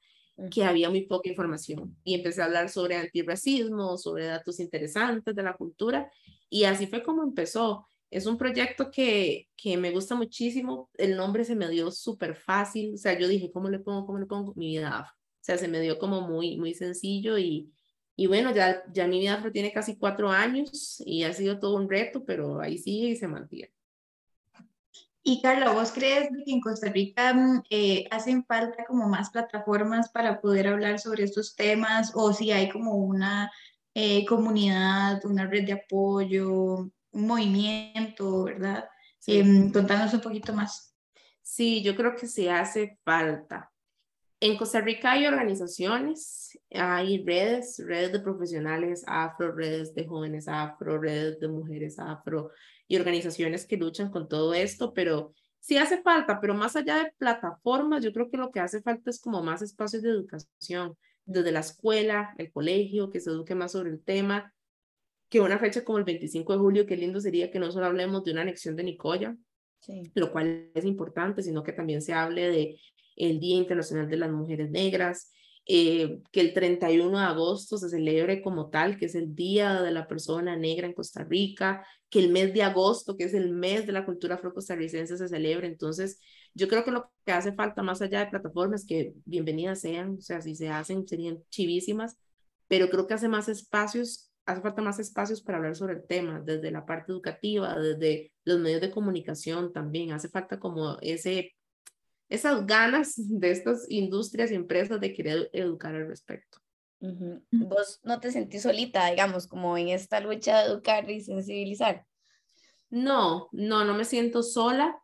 que 0.51 0.66
había 0.66 0.89
muy 0.89 1.06
poca 1.06 1.30
información. 1.30 1.98
Y 2.04 2.16
empecé 2.16 2.42
a 2.42 2.45
hablar 2.45 2.68
sobre 2.69 2.98
antirracismo, 2.98 3.98
sobre 3.98 4.25
datos 4.25 4.60
interesantes 4.60 5.33
de 5.33 5.44
la 5.44 5.56
cultura. 5.56 6.12
Y 6.50 6.66
así 6.66 6.88
fue 6.88 7.04
como 7.04 7.24
empezó. 7.24 7.88
Es 8.12 8.25
un 8.25 8.38
proyecto 8.38 8.92
que, 8.92 9.48
que 9.56 9.77
me 9.77 9.92
gusta 9.92 10.13
muchísimo. 10.15 10.89
El 10.95 11.15
nombre 11.15 11.45
se 11.45 11.56
me 11.56 11.69
dio 11.69 11.89
súper 11.89 12.36
fácil. 12.36 12.95
O 12.95 12.98
sea, 12.98 13.18
yo 13.18 13.30
dije, 13.30 13.50
¿cómo 13.50 13.69
le 13.69 13.80
pongo? 13.80 14.06
¿Cómo 14.06 14.19
le 14.19 14.25
pongo? 14.25 14.54
Mi 14.56 14.68
vida 14.68 14.89
afro. 15.00 15.13
O 15.13 15.42
sea, 15.42 15.57
se 15.57 15.69
me 15.69 15.80
dio 15.80 15.98
como 15.98 16.19
muy, 16.19 16.57
muy 16.57 16.74
sencillo 16.74 17.38
y, 17.38 17.72
y 18.19 18.27
bueno, 18.27 18.51
ya, 18.54 18.83
ya 18.92 19.07
mi 19.07 19.18
vida 19.18 19.42
tiene 19.54 19.71
casi 19.71 19.95
cuatro 19.95 20.30
años 20.30 21.01
y 21.05 21.24
ha 21.24 21.32
sido 21.32 21.58
todo 21.58 21.77
un 21.77 21.89
reto, 21.89 22.25
pero 22.25 22.60
ahí 22.60 22.77
sigue 22.77 23.12
y 23.12 23.15
se 23.15 23.29
mantiene. 23.29 23.72
Y 25.24 25.41
Carla, 25.41 25.72
¿vos 25.72 25.93
crees 25.93 26.27
que 26.27 26.51
en 26.51 26.60
Costa 26.60 26.89
Rica 26.89 27.34
mm, 27.34 27.63
eh, 27.70 28.10
hacen 28.12 28.43
falta 28.43 28.84
como 28.84 29.08
más 29.08 29.29
plataformas 29.29 30.10
para 30.10 30.41
poder 30.41 30.67
hablar 30.67 31.00
sobre 31.00 31.24
estos 31.24 31.55
temas 31.55 32.12
o 32.13 32.34
si 32.34 32.51
hay 32.51 32.67
como 32.67 32.96
una 32.96 33.50
eh, 33.93 34.25
comunidad, 34.25 35.24
una 35.24 35.48
red 35.48 35.65
de 35.65 35.74
apoyo, 35.74 36.91
un 37.12 37.25
movimiento, 37.25 38.43
¿verdad? 38.43 38.89
Em, 39.27 39.72
contanos 39.72 40.13
un 40.13 40.20
poquito 40.20 40.51
más. 40.51 40.93
Sí, 41.41 41.82
yo 41.84 41.96
creo 41.96 42.17
que 42.17 42.27
se 42.27 42.51
hace 42.51 43.00
falta. 43.05 43.68
En 44.41 44.55
Costa 44.55 44.79
Rica 44.79 45.12
hay 45.12 45.25
organizaciones, 45.25 46.58
hay 46.72 47.24
redes, 47.25 47.81
redes 47.86 48.13
de 48.13 48.22
profesionales 48.22 49.03
afro, 49.05 49.51
redes 49.53 49.93
de 49.93 50.05
jóvenes 50.05 50.48
afro, 50.48 50.98
redes 50.98 51.39
de 51.39 51.50
mujeres 51.50 52.00
afro 52.00 52.51
y 52.88 52.96
organizaciones 52.96 53.67
que 53.67 53.75
luchan 53.75 54.10
con 54.10 54.29
todo 54.29 54.53
esto, 54.53 54.93
pero 54.93 55.34
sí 55.60 55.77
hace 55.77 56.01
falta, 56.01 56.39
pero 56.39 56.53
más 56.53 56.77
allá 56.77 57.03
de 57.03 57.13
plataformas, 57.17 58.01
yo 58.01 58.13
creo 58.13 58.29
que 58.29 58.38
lo 58.38 58.50
que 58.50 58.62
hace 58.62 58.81
falta 58.81 59.10
es 59.10 59.19
como 59.19 59.43
más 59.43 59.62
espacios 59.62 60.03
de 60.03 60.10
educación, 60.10 60.98
desde 61.25 61.51
la 61.51 61.60
escuela, 61.60 62.34
el 62.38 62.51
colegio, 62.51 63.10
que 63.10 63.19
se 63.19 63.29
eduque 63.29 63.55
más 63.55 63.74
sobre 63.74 63.89
el 63.89 64.01
tema, 64.01 64.53
que 65.27 65.41
una 65.41 65.60
fecha 65.60 65.84
como 65.84 65.98
el 65.98 66.05
25 66.05 66.53
de 66.53 66.60
julio, 66.60 66.86
qué 66.86 66.96
lindo 66.96 67.19
sería 67.19 67.51
que 67.51 67.60
no 67.60 67.72
solo 67.72 67.88
hablemos 67.88 68.24
de 68.24 68.31
una 68.31 68.41
anexión 68.41 68.77
de 68.77 68.84
Nicoya, 68.84 69.36
sí. 69.81 70.12
lo 70.15 70.31
cual 70.31 70.72
es 70.74 70.86
importante, 70.86 71.43
sino 71.43 71.62
que 71.62 71.74
también 71.74 72.01
se 72.01 72.13
hable 72.13 72.50
de 72.50 72.79
el 73.19 73.39
Día 73.39 73.57
Internacional 73.57 74.09
de 74.09 74.17
las 74.17 74.31
Mujeres 74.31 74.71
Negras, 74.71 75.31
eh, 75.71 76.21
que 76.31 76.41
el 76.41 76.53
31 76.53 77.19
de 77.19 77.25
agosto 77.25 77.77
se 77.77 77.89
celebre 77.89 78.41
como 78.41 78.69
tal, 78.71 78.97
que 78.97 79.05
es 79.05 79.13
el 79.13 79.35
Día 79.35 79.83
de 79.83 79.91
la 79.91 80.07
Persona 80.07 80.55
Negra 80.55 80.88
en 80.88 80.93
Costa 80.93 81.23
Rica, 81.23 81.85
que 82.09 82.17
el 82.17 82.31
mes 82.31 82.53
de 82.55 82.63
agosto, 82.63 83.15
que 83.15 83.25
es 83.25 83.35
el 83.35 83.51
mes 83.51 83.85
de 83.85 83.91
la 83.93 84.03
cultura 84.03 84.33
afrocostarricense, 84.35 85.15
se 85.15 85.27
celebre. 85.27 85.67
Entonces, 85.67 86.19
yo 86.55 86.67
creo 86.67 86.83
que 86.83 86.89
lo 86.89 87.11
que 87.23 87.33
hace 87.33 87.53
falta 87.53 87.83
más 87.83 88.01
allá 88.01 88.21
de 88.21 88.31
plataformas, 88.31 88.83
que 88.83 89.13
bienvenidas 89.25 89.81
sean, 89.81 90.15
o 90.17 90.21
sea, 90.21 90.41
si 90.41 90.55
se 90.55 90.69
hacen, 90.69 91.07
serían 91.07 91.38
chivísimas, 91.51 92.17
pero 92.67 92.89
creo 92.89 93.05
que 93.05 93.13
hace 93.13 93.27
más 93.27 93.47
espacios, 93.47 94.31
hace 94.47 94.61
falta 94.61 94.81
más 94.81 94.97
espacios 94.99 95.41
para 95.41 95.59
hablar 95.59 95.75
sobre 95.75 95.93
el 95.93 96.07
tema, 96.07 96.41
desde 96.43 96.71
la 96.71 96.85
parte 96.85 97.11
educativa, 97.11 97.77
desde 97.77 98.31
los 98.43 98.59
medios 98.59 98.81
de 98.81 98.89
comunicación 98.89 99.71
también, 99.71 100.13
hace 100.13 100.29
falta 100.29 100.59
como 100.59 100.97
ese 101.01 101.53
esas 102.29 102.65
ganas 102.65 103.13
de 103.17 103.51
estas 103.51 103.89
industrias 103.89 104.51
y 104.51 104.55
empresas 104.55 105.00
de 105.00 105.13
querer 105.13 105.50
educar 105.53 105.95
al 105.95 106.07
respecto. 106.07 106.59
¿Vos 107.00 108.00
no 108.03 108.19
te 108.19 108.31
sentís 108.31 108.63
solita, 108.63 109.09
digamos, 109.09 109.48
como 109.48 109.77
en 109.77 109.89
esta 109.89 110.19
lucha 110.19 110.59
de 110.59 110.69
educar 110.69 111.09
y 111.09 111.21
sensibilizar? 111.21 112.05
No, 112.89 113.50
no, 113.51 113.86
no 113.86 113.93
me 113.93 114.05
siento 114.05 114.43
sola. 114.43 115.01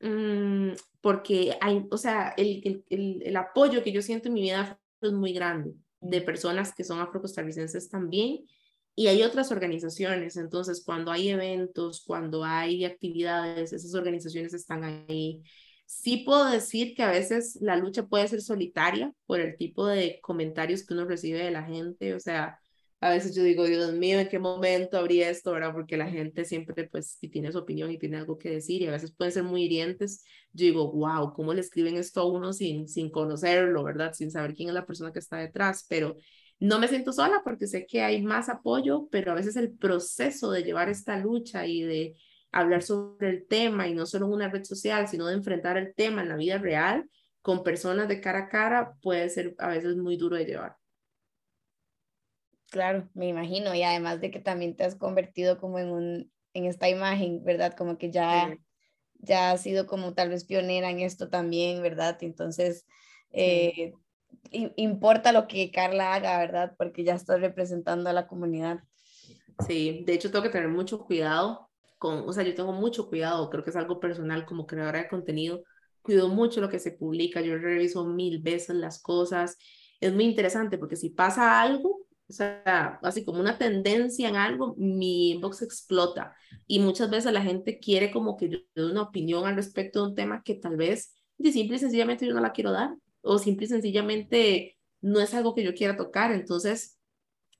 Mm, 0.00 0.72
porque 1.00 1.56
hay, 1.60 1.86
o 1.90 1.98
sea, 1.98 2.30
el, 2.36 2.62
el, 2.64 2.84
el, 2.88 3.22
el, 3.22 3.36
apoyo 3.36 3.82
que 3.82 3.92
yo 3.92 4.00
siento 4.00 4.28
en 4.28 4.34
mi 4.34 4.42
vida 4.42 4.80
es 5.02 5.12
muy 5.12 5.34
grande 5.34 5.74
de 6.00 6.22
personas 6.22 6.74
que 6.74 6.84
son 6.84 7.00
afrocostarricenses 7.00 7.90
también 7.90 8.46
y 8.94 9.06
hay 9.06 9.22
otras 9.22 9.50
organizaciones, 9.50 10.36
entonces 10.36 10.82
cuando 10.84 11.10
hay 11.10 11.30
eventos, 11.30 12.02
cuando 12.06 12.44
hay 12.44 12.84
actividades, 12.84 13.72
esas 13.72 13.94
organizaciones 13.94 14.52
están 14.52 14.84
ahí. 14.84 15.42
Sí 15.92 16.18
puedo 16.18 16.48
decir 16.48 16.94
que 16.94 17.02
a 17.02 17.10
veces 17.10 17.58
la 17.60 17.76
lucha 17.76 18.06
puede 18.06 18.28
ser 18.28 18.40
solitaria 18.42 19.12
por 19.26 19.40
el 19.40 19.56
tipo 19.56 19.88
de 19.88 20.20
comentarios 20.22 20.86
que 20.86 20.94
uno 20.94 21.04
recibe 21.04 21.40
de 21.40 21.50
la 21.50 21.64
gente, 21.64 22.14
o 22.14 22.20
sea, 22.20 22.60
a 23.00 23.10
veces 23.10 23.34
yo 23.34 23.42
digo, 23.42 23.64
Dios 23.64 23.92
mío, 23.94 24.20
¿en 24.20 24.28
qué 24.28 24.38
momento 24.38 24.98
habría 24.98 25.28
esto, 25.30 25.50
verdad? 25.50 25.72
Porque 25.72 25.96
la 25.96 26.08
gente 26.08 26.44
siempre, 26.44 26.88
pues, 26.88 27.16
si 27.18 27.28
tiene 27.28 27.50
su 27.50 27.58
opinión 27.58 27.90
y 27.90 27.98
tiene 27.98 28.18
algo 28.18 28.38
que 28.38 28.50
decir, 28.50 28.82
y 28.82 28.86
a 28.86 28.92
veces 28.92 29.12
pueden 29.12 29.32
ser 29.32 29.42
muy 29.42 29.64
hirientes, 29.64 30.24
yo 30.52 30.64
digo, 30.64 30.92
wow, 30.92 31.32
¿cómo 31.32 31.52
le 31.54 31.60
escriben 31.60 31.96
esto 31.96 32.20
a 32.20 32.26
uno 32.26 32.52
sin, 32.52 32.86
sin 32.86 33.10
conocerlo, 33.10 33.82
verdad? 33.82 34.12
Sin 34.12 34.30
saber 34.30 34.54
quién 34.54 34.68
es 34.68 34.74
la 34.76 34.86
persona 34.86 35.12
que 35.12 35.18
está 35.18 35.38
detrás, 35.38 35.86
pero 35.88 36.16
no 36.60 36.78
me 36.78 36.86
siento 36.86 37.12
sola 37.12 37.40
porque 37.42 37.66
sé 37.66 37.84
que 37.84 38.02
hay 38.02 38.22
más 38.22 38.48
apoyo, 38.48 39.08
pero 39.10 39.32
a 39.32 39.34
veces 39.34 39.56
el 39.56 39.72
proceso 39.72 40.52
de 40.52 40.62
llevar 40.62 40.88
esta 40.88 41.16
lucha 41.16 41.66
y 41.66 41.82
de 41.82 42.16
hablar 42.52 42.82
sobre 42.82 43.30
el 43.30 43.46
tema, 43.46 43.88
y 43.88 43.94
no 43.94 44.06
solo 44.06 44.26
en 44.26 44.32
una 44.32 44.48
red 44.48 44.64
social, 44.64 45.08
sino 45.08 45.26
de 45.26 45.34
enfrentar 45.34 45.76
el 45.76 45.94
tema 45.94 46.22
en 46.22 46.28
la 46.28 46.36
vida 46.36 46.58
real, 46.58 47.08
con 47.42 47.62
personas 47.62 48.08
de 48.08 48.20
cara 48.20 48.40
a 48.40 48.48
cara, 48.48 48.94
puede 49.00 49.28
ser 49.30 49.54
a 49.58 49.68
veces 49.68 49.96
muy 49.96 50.16
duro 50.16 50.36
de 50.36 50.44
llevar. 50.44 50.76
Claro, 52.70 53.08
me 53.14 53.28
imagino, 53.28 53.74
y 53.74 53.82
además 53.82 54.20
de 54.20 54.30
que 54.30 54.40
también 54.40 54.76
te 54.76 54.84
has 54.84 54.94
convertido 54.94 55.58
como 55.58 55.78
en 55.78 55.90
un, 55.90 56.32
en 56.54 56.66
esta 56.66 56.88
imagen, 56.88 57.42
¿verdad? 57.44 57.74
Como 57.76 57.98
que 57.98 58.10
ya, 58.10 58.56
ya 59.14 59.52
has 59.52 59.62
sido 59.62 59.86
como 59.86 60.14
tal 60.14 60.28
vez 60.28 60.44
pionera 60.44 60.90
en 60.90 61.00
esto 61.00 61.28
también, 61.28 61.82
¿verdad? 61.82 62.18
Entonces, 62.20 62.86
eh, 63.32 63.94
importa 64.50 65.32
lo 65.32 65.48
que 65.48 65.70
Carla 65.70 66.14
haga, 66.14 66.38
¿verdad? 66.38 66.74
Porque 66.76 67.04
ya 67.04 67.14
estás 67.14 67.40
representando 67.40 68.10
a 68.10 68.12
la 68.12 68.26
comunidad. 68.26 68.80
Sí, 69.66 70.04
de 70.06 70.14
hecho 70.14 70.30
tengo 70.30 70.44
que 70.44 70.50
tener 70.50 70.68
mucho 70.68 71.04
cuidado 71.04 71.69
con, 72.00 72.26
o 72.26 72.32
sea, 72.32 72.44
yo 72.44 72.54
tengo 72.54 72.72
mucho 72.72 73.08
cuidado, 73.10 73.50
creo 73.50 73.62
que 73.62 73.68
es 73.68 73.76
algo 73.76 74.00
personal 74.00 74.46
como 74.46 74.66
creadora 74.66 75.00
de 75.00 75.08
contenido, 75.08 75.64
cuido 76.00 76.28
mucho 76.28 76.62
lo 76.62 76.70
que 76.70 76.78
se 76.78 76.92
publica, 76.92 77.42
yo 77.42 77.58
reviso 77.58 78.06
mil 78.06 78.40
veces 78.40 78.74
las 78.74 79.02
cosas, 79.02 79.58
es 80.00 80.10
muy 80.14 80.24
interesante 80.24 80.78
porque 80.78 80.96
si 80.96 81.10
pasa 81.10 81.60
algo, 81.60 82.06
o 82.26 82.32
sea, 82.32 82.98
así 83.02 83.22
como 83.22 83.38
una 83.38 83.58
tendencia 83.58 84.30
en 84.30 84.36
algo, 84.36 84.74
mi 84.78 85.32
inbox 85.32 85.60
explota. 85.60 86.34
Y 86.66 86.78
muchas 86.78 87.10
veces 87.10 87.34
la 87.34 87.42
gente 87.42 87.78
quiere 87.78 88.10
como 88.10 88.38
que 88.38 88.48
yo 88.48 88.58
dé 88.74 88.90
una 88.90 89.02
opinión 89.02 89.44
al 89.44 89.56
respecto 89.56 90.00
de 90.00 90.08
un 90.08 90.14
tema 90.14 90.42
que 90.42 90.54
tal 90.54 90.78
vez, 90.78 91.12
de 91.36 91.52
simple 91.52 91.76
y 91.76 91.80
sencillamente 91.80 92.26
yo 92.26 92.32
no 92.32 92.40
la 92.40 92.52
quiero 92.52 92.72
dar. 92.72 92.96
O 93.20 93.38
simple 93.38 93.66
y 93.66 93.68
sencillamente 93.68 94.78
no 95.02 95.20
es 95.20 95.34
algo 95.34 95.54
que 95.54 95.64
yo 95.64 95.74
quiera 95.74 95.96
tocar. 95.96 96.32
Entonces, 96.32 96.98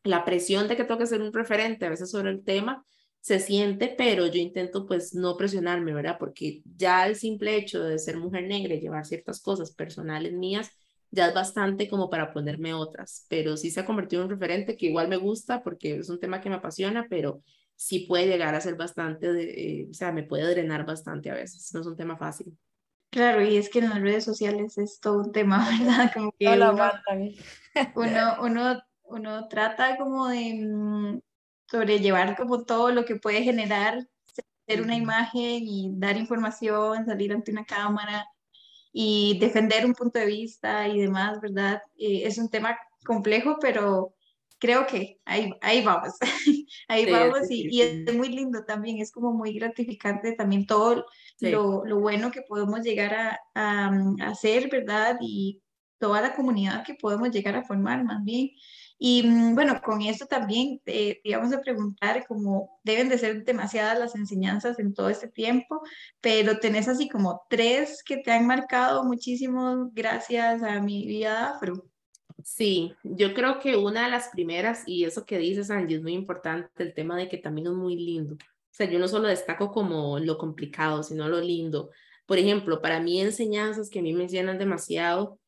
la 0.03 0.25
presión 0.25 0.67
de 0.67 0.77
que 0.77 0.85
tengo 0.85 0.99
que 0.99 1.07
ser 1.07 1.21
un 1.21 1.33
referente 1.33 1.85
a 1.85 1.91
veces 1.91 2.11
sobre 2.11 2.31
el 2.31 2.43
tema 2.43 2.87
se 3.21 3.39
siente, 3.39 3.95
pero 3.97 4.27
yo 4.27 4.41
intento 4.41 4.87
pues 4.87 5.15
no 5.15 5.37
presionarme, 5.37 5.93
¿verdad? 5.93 6.17
Porque 6.19 6.63
ya 6.77 7.07
el 7.07 7.17
simple 7.17 7.57
hecho 7.57 7.83
de 7.83 7.99
ser 7.99 8.17
mujer 8.17 8.45
negra 8.45 8.75
y 8.75 8.81
llevar 8.81 9.05
ciertas 9.05 9.41
cosas 9.41 9.73
personales 9.73 10.33
mías, 10.33 10.71
ya 11.11 11.29
es 11.29 11.35
bastante 11.35 11.89
como 11.89 12.09
para 12.09 12.33
ponerme 12.33 12.73
otras, 12.73 13.27
pero 13.29 13.57
sí 13.57 13.71
se 13.71 13.81
ha 13.81 13.85
convertido 13.85 14.23
en 14.23 14.27
un 14.27 14.31
referente 14.39 14.77
que 14.77 14.87
igual 14.87 15.09
me 15.09 15.17
gusta 15.17 15.63
porque 15.63 15.97
es 15.97 16.09
un 16.09 16.21
tema 16.21 16.41
que 16.41 16.49
me 16.49 16.57
apasiona, 16.57 17.07
pero 17.11 17.43
sí 17.75 18.01
puede 18.01 18.27
llegar 18.27 18.55
a 18.55 18.61
ser 18.61 18.77
bastante, 18.77 19.33
de, 19.33 19.45
eh, 19.51 19.89
o 19.91 19.95
sea, 19.95 20.13
me 20.13 20.23
puede 20.23 20.49
drenar 20.49 20.87
bastante 20.87 21.31
a 21.31 21.35
veces, 21.35 21.73
no 21.75 21.81
es 21.81 21.87
un 21.87 21.97
tema 21.97 22.17
fácil. 22.17 22.57
Claro, 23.11 23.43
y 23.43 23.57
es 23.57 23.69
que 23.69 23.81
en 23.81 23.91
las 23.91 24.01
redes 24.01 24.25
sociales 24.25 24.79
es 24.79 25.01
todo 25.01 25.19
un 25.19 25.33
tema, 25.33 25.67
¿verdad? 25.79 26.13
Como 26.15 26.33
que 26.39 26.47
uno, 26.49 26.73
uno, 26.73 26.93
uno, 28.41 28.83
uno, 29.05 29.49
trata 29.49 29.97
como 29.97 30.29
de 30.29 30.55
mm, 30.63 31.21
sobrellevar 31.71 32.37
como 32.37 32.65
todo 32.65 32.91
lo 32.91 33.05
que 33.05 33.17
puede 33.17 33.43
generar 33.43 34.07
ser 34.67 34.83
una 34.83 34.97
imagen 34.97 35.65
y 35.67 35.91
dar 35.95 36.17
información, 36.17 37.05
salir 37.05 37.33
ante 37.33 37.51
una 37.51 37.65
cámara, 37.65 38.27
y 38.93 39.39
defender 39.39 39.87
un 39.87 39.95
punto 39.95 40.19
de 40.19 40.27
vista 40.27 40.89
y 40.89 41.01
demás, 41.01 41.41
¿verdad? 41.41 41.83
Eh, 41.97 42.23
es 42.25 42.39
un 42.39 42.49
tema 42.49 42.77
complejo, 43.05 43.59
pero 43.61 44.15
creo 44.59 44.87
que 44.87 45.21
ahí, 45.25 45.53
ahí 45.63 45.83
vamos, 45.85 46.15
ahí 46.89 47.11
vamos 47.11 47.51
y, 47.51 47.69
y, 47.71 47.83
es 47.83 48.15
muy 48.15 48.29
lindo 48.29 48.65
también, 48.65 48.99
es 48.99 49.11
como 49.11 49.33
muy 49.33 49.55
gratificante 49.55 50.33
también 50.33 50.67
todo 50.67 51.07
lo, 51.41 51.85
lo, 51.85 52.01
bueno 52.01 52.31
que 52.31 52.43
podemos 52.43 52.81
llegar 52.83 53.15
a, 53.15 53.41
a, 53.55 53.87
a, 54.21 54.29
hacer, 54.29 54.69
¿verdad? 54.71 55.17
Y 55.21 55.63
toda 55.99 56.21
la 56.21 56.35
comunidad 56.35 56.85
que 56.85 56.95
podemos 56.95 57.31
llegar 57.31 57.57
a 57.57 57.65
formar 57.65 58.05
más 58.05 58.23
bien. 58.25 58.51
Y 59.03 59.23
mm, 59.23 59.55
bueno, 59.55 59.81
con 59.83 60.03
esto 60.03 60.27
también 60.27 60.79
eh, 60.85 61.21
te 61.23 61.31
íbamos 61.31 61.55
a 61.55 61.63
preguntar 61.63 62.27
cómo 62.29 62.79
deben 62.85 63.09
de 63.09 63.17
ser 63.17 63.45
demasiadas 63.45 63.99
las 63.99 64.15
enseñanzas 64.15 64.79
en 64.79 64.93
todo 64.93 65.09
este 65.09 65.27
tiempo, 65.27 65.81
pero 66.21 66.59
tenés 66.59 66.87
así 66.87 67.09
como 67.09 67.41
tres 67.49 68.03
que 68.05 68.19
te 68.19 68.31
han 68.31 68.47
marcado 68.47 69.03
muchísimo 69.03 69.91
gracias 69.95 70.63
a 70.63 70.83
mi 70.83 71.07
vida 71.07 71.49
afro. 71.49 71.87
Sí, 72.45 72.95
yo 73.03 73.33
creo 73.33 73.59
que 73.59 73.75
una 73.75 74.05
de 74.05 74.11
las 74.11 74.29
primeras, 74.29 74.83
y 74.87 75.05
eso 75.05 75.25
que 75.25 75.39
dices, 75.39 75.71
Angie, 75.71 75.97
es 75.97 76.03
muy 76.03 76.13
importante, 76.13 76.83
el 76.83 76.93
tema 76.93 77.17
de 77.17 77.29
que 77.31 77.39
también 77.39 77.69
es 77.69 77.73
muy 77.73 77.97
lindo. 77.97 78.35
O 78.35 78.73
sea, 78.73 78.89
yo 78.89 78.99
no 78.99 79.09
solo 79.09 79.29
destaco 79.29 79.73
como 79.73 80.19
lo 80.19 80.37
complicado, 80.37 81.03
sino 81.03 81.27
lo 81.27 81.41
lindo. 81.41 81.91
Por 82.27 82.37
ejemplo, 82.37 82.83
para 82.83 83.01
mí 83.01 83.19
enseñanzas 83.23 83.89
que 83.89 84.01
a 84.01 84.03
mí 84.03 84.13
me 84.13 84.29
llenan 84.29 84.59
demasiado 84.59 85.39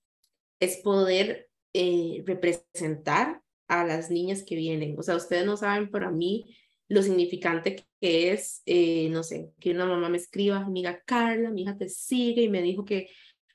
es 0.58 0.78
poder 0.78 1.50
eh, 1.74 2.22
representar 2.26 3.41
a 3.72 3.84
las 3.84 4.10
niñas 4.10 4.42
que 4.42 4.54
vienen. 4.54 4.96
O 4.98 5.02
sea, 5.02 5.16
ustedes 5.16 5.46
no 5.46 5.56
saben 5.56 5.90
para 5.90 6.10
mí 6.10 6.54
lo 6.88 7.02
significante 7.02 7.86
que 8.00 8.32
es, 8.32 8.62
eh, 8.66 9.08
no 9.10 9.22
sé, 9.22 9.52
que 9.58 9.70
una 9.70 9.86
mamá 9.86 10.10
me 10.10 10.18
escriba, 10.18 10.58
amiga 10.58 11.02
Carla, 11.06 11.50
mi 11.50 11.62
hija 11.62 11.76
te 11.78 11.88
sigue 11.88 12.42
y 12.42 12.48
me 12.50 12.60
dijo 12.60 12.84
que, 12.84 13.08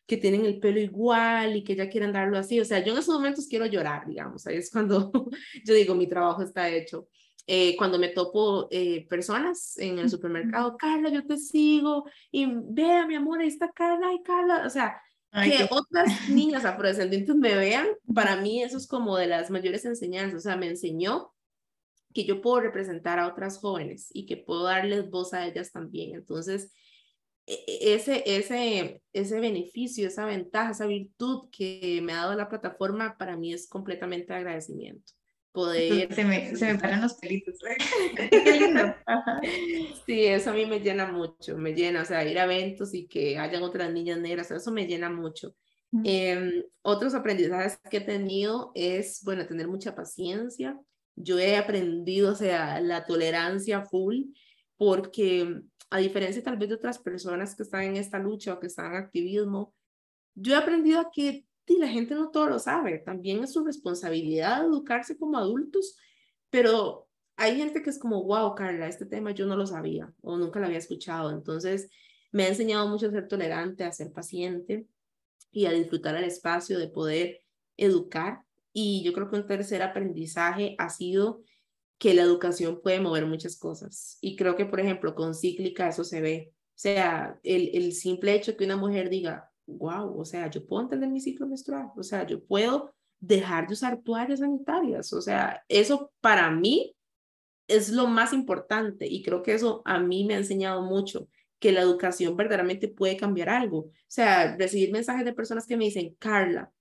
que 0.08 0.18
tienen 0.18 0.46
el 0.46 0.60
pelo 0.60 0.80
igual 0.80 1.56
y 1.56 1.64
que 1.64 1.76
ya 1.76 1.88
quieren 1.90 2.14
darlo 2.14 2.38
así. 2.38 2.60
O 2.60 2.66
sea, 2.66 2.84
yo 2.84 2.94
en 2.94 3.00
esos 3.00 3.14
momentos 3.14 3.48
quiero 3.48 3.68
llorar, 3.68 4.08
digamos. 4.08 4.48
Ahí 4.48 4.58
es 4.58 4.72
cuando 4.72 5.12
yo 5.66 5.74
digo, 5.76 5.94
mi 5.94 6.08
trabajo 6.08 6.42
está 6.42 6.70
hecho. 6.70 7.08
Eh, 7.46 7.76
cuando 7.78 8.00
me 8.00 8.10
topo 8.10 8.68
eh, 8.72 9.08
personas 9.08 9.78
en 9.78 10.00
el 10.00 10.10
supermercado, 10.10 10.76
Carla, 10.78 11.10
yo 11.10 11.26
te 11.26 11.38
sigo 11.38 12.06
y 12.32 12.48
vea, 12.52 13.06
mi 13.06 13.16
amor, 13.16 13.40
ahí 13.40 13.48
está 13.48 13.72
Carla, 13.72 14.14
y 14.14 14.22
Carla, 14.24 14.64
o 14.66 14.70
sea, 14.70 15.00
que 15.44 15.68
otras 15.70 16.30
niñas 16.30 16.66
afrodescendientes 16.66 17.36
me 17.36 17.56
vean, 17.56 17.88
para 18.14 18.36
mí 18.38 18.64
eso 18.64 18.78
es 18.78 18.88
como 18.88 19.18
de 19.18 19.28
las 19.28 19.50
mayores 19.50 19.86
enseñanzas, 19.86 20.40
o 20.40 20.42
sea, 20.42 20.58
me 20.58 20.68
enseñó 20.68 21.34
que 22.14 22.26
yo 22.26 22.42
puedo 22.42 22.62
representar 22.62 23.20
a 23.20 23.28
otras 23.28 23.60
jóvenes 23.60 24.10
y 24.14 24.26
que 24.26 24.38
puedo 24.38 24.64
darles 24.64 25.10
voz 25.10 25.34
a 25.34 25.46
ellas 25.46 25.72
también. 25.72 26.16
Entonces, 26.16 26.72
e, 27.46 27.54
e, 27.68 27.94
ese, 27.94 28.24
ese, 28.26 29.02
ese 29.14 29.40
beneficio, 29.40 30.08
esa 30.08 30.26
ventaja, 30.26 30.72
esa 30.72 30.88
virtud 30.88 31.50
que 31.52 32.00
me 32.02 32.14
ha 32.14 32.18
dado 32.18 32.36
la 32.36 32.50
plataforma, 32.50 33.18
para 33.18 33.38
mí 33.38 33.54
es 33.54 33.68
completamente 33.68 34.34
agradecimiento 34.34 35.17
poder... 35.52 36.14
Se 36.14 36.24
me, 36.24 36.56
se 36.56 36.74
me 36.74 36.80
paran 36.80 37.02
los 37.02 37.16
pelitos. 37.16 37.56
Qué 38.30 38.60
lindo. 38.60 38.96
Sí, 40.06 40.26
eso 40.26 40.52
a 40.52 40.54
mí 40.54 40.66
me 40.66 40.80
llena 40.80 41.12
mucho, 41.12 41.58
me 41.58 41.74
llena, 41.74 42.02
o 42.02 42.06
sea, 42.06 42.24
ir 42.30 42.40
a 42.40 42.46
eventos 42.46 42.94
y 42.94 43.08
que 43.08 43.38
hayan 43.38 43.64
otras 43.64 43.92
niñas 43.92 44.20
negras, 44.20 44.52
eso 44.52 44.72
me 44.72 44.88
llena 44.88 45.10
mucho. 45.10 45.56
Eh, 46.04 46.66
otros 46.82 47.16
aprendizajes 47.16 47.80
que 47.90 47.98
he 47.98 48.02
tenido 48.02 48.72
es, 48.76 49.22
bueno, 49.24 49.48
tener 49.48 49.68
mucha 49.68 49.96
paciencia. 49.96 50.78
Yo 51.16 51.40
he 51.40 51.58
aprendido, 51.58 52.34
o 52.34 52.36
sea, 52.36 52.80
la 52.82 53.06
tolerancia 53.06 53.84
full, 53.84 54.26
porque 54.78 55.62
a 55.90 55.98
diferencia 56.00 56.44
tal 56.44 56.58
vez 56.58 56.70
de 56.70 56.76
otras 56.76 57.00
personas 57.00 57.56
que 57.56 57.64
están 57.64 57.84
en 57.84 57.96
esta 57.96 58.20
lucha 58.20 58.54
o 58.54 58.60
que 58.60 58.68
están 58.68 58.88
en 58.88 58.98
activismo, 58.98 59.74
yo 60.36 60.54
he 60.54 60.58
aprendido 60.58 61.00
a 61.00 61.10
que 61.12 61.47
y 61.68 61.78
la 61.78 61.88
gente 61.88 62.16
no 62.16 62.32
todo 62.32 62.48
lo 62.48 62.60
sabe, 62.60 63.00
también 63.00 63.44
es 63.44 63.54
su 63.54 63.64
responsabilidad 63.64 64.66
educarse 64.66 65.18
como 65.18 65.38
adultos, 65.38 65.98
pero 66.50 67.08
hay 67.36 67.58
gente 67.58 67.84
que 67.84 67.90
es 67.90 68.00
como, 68.00 68.24
wow, 68.24 68.56
Carla, 68.56 68.88
este 68.88 69.06
tema 69.06 69.32
yo 69.32 69.46
no 69.46 69.56
lo 69.56 69.68
sabía 69.68 70.12
o 70.22 70.38
nunca 70.38 70.60
lo 70.60 70.66
había 70.66 70.78
escuchado, 70.78 71.32
entonces 71.32 71.90
me 72.32 72.44
ha 72.44 72.48
enseñado 72.48 72.88
mucho 72.88 73.08
a 73.08 73.12
ser 73.12 73.28
tolerante, 73.28 73.84
a 73.84 73.92
ser 73.92 74.12
paciente 74.12 74.88
y 75.52 75.66
a 75.66 75.72
disfrutar 75.72 76.16
el 76.16 76.24
espacio 76.24 76.80
de 76.80 76.88
poder 76.88 77.44
educar. 77.78 78.42
Y 78.74 79.04
yo 79.04 79.14
creo 79.14 79.30
que 79.30 79.38
un 79.38 79.48
tercer 79.48 79.82
aprendizaje 79.82 80.76
ha 80.78 80.90
sido 80.90 81.42
que 81.98 82.14
la 82.14 82.22
educación 82.22 82.82
puede 82.82 83.00
mover 83.00 83.26
muchas 83.26 83.58
cosas. 83.58 84.18
Y 84.22 84.36
creo 84.36 84.56
que, 84.56 84.66
por 84.66 84.80
ejemplo, 84.80 85.16
con 85.16 85.34
cíclica 85.34 85.88
eso 85.88 86.04
se 86.04 86.22
ve. 86.22 86.54
O 86.54 86.80
sea, 86.80 87.40
el, 87.44 87.72
el 87.74 87.94
simple 87.94 88.36
hecho 88.36 88.56
que 88.56 88.66
una 88.66 88.78
mujer 88.78 89.10
diga, 89.10 89.52
wow, 89.68 90.20
o 90.20 90.26
sea, 90.26 90.50
yo 90.50 90.66
puedo 90.66 90.84
entender 90.84 91.10
mi 91.10 91.22
ciclo 91.22 91.48
menstrual, 91.48 91.92
o 91.96 92.04
sea, 92.04 92.26
yo 92.26 92.44
puedo 92.44 92.94
dejar 93.20 93.68
de 93.68 93.74
usar 93.74 94.02
toallas 94.02 94.40
sanitarias, 94.40 95.14
o 95.14 95.22
sea, 95.22 95.64
eso 95.68 96.12
para 96.22 96.50
mí 96.52 96.96
es 97.68 97.90
lo 97.90 98.08
más 98.08 98.34
importante 98.34 99.08
y 99.08 99.22
creo 99.22 99.44
que 99.44 99.54
eso 99.54 99.82
a 99.86 100.00
mí 100.00 100.26
me 100.26 100.36
ha 100.36 100.38
enseñado 100.38 100.82
mucho, 100.82 101.28
que 101.60 101.72
la 101.72 101.82
educación 101.82 102.38
verdaderamente 102.38 102.88
puede 102.88 103.18
cambiar 103.18 103.50
algo. 103.50 103.80
O 103.80 103.92
sea, 104.08 104.56
recibir 104.58 104.92
mensajes 104.92 105.26
de 105.26 105.34
personas 105.34 105.66
que 105.66 105.76
me 105.76 105.86
dicen, 105.86 106.16
Carla, 106.20 106.72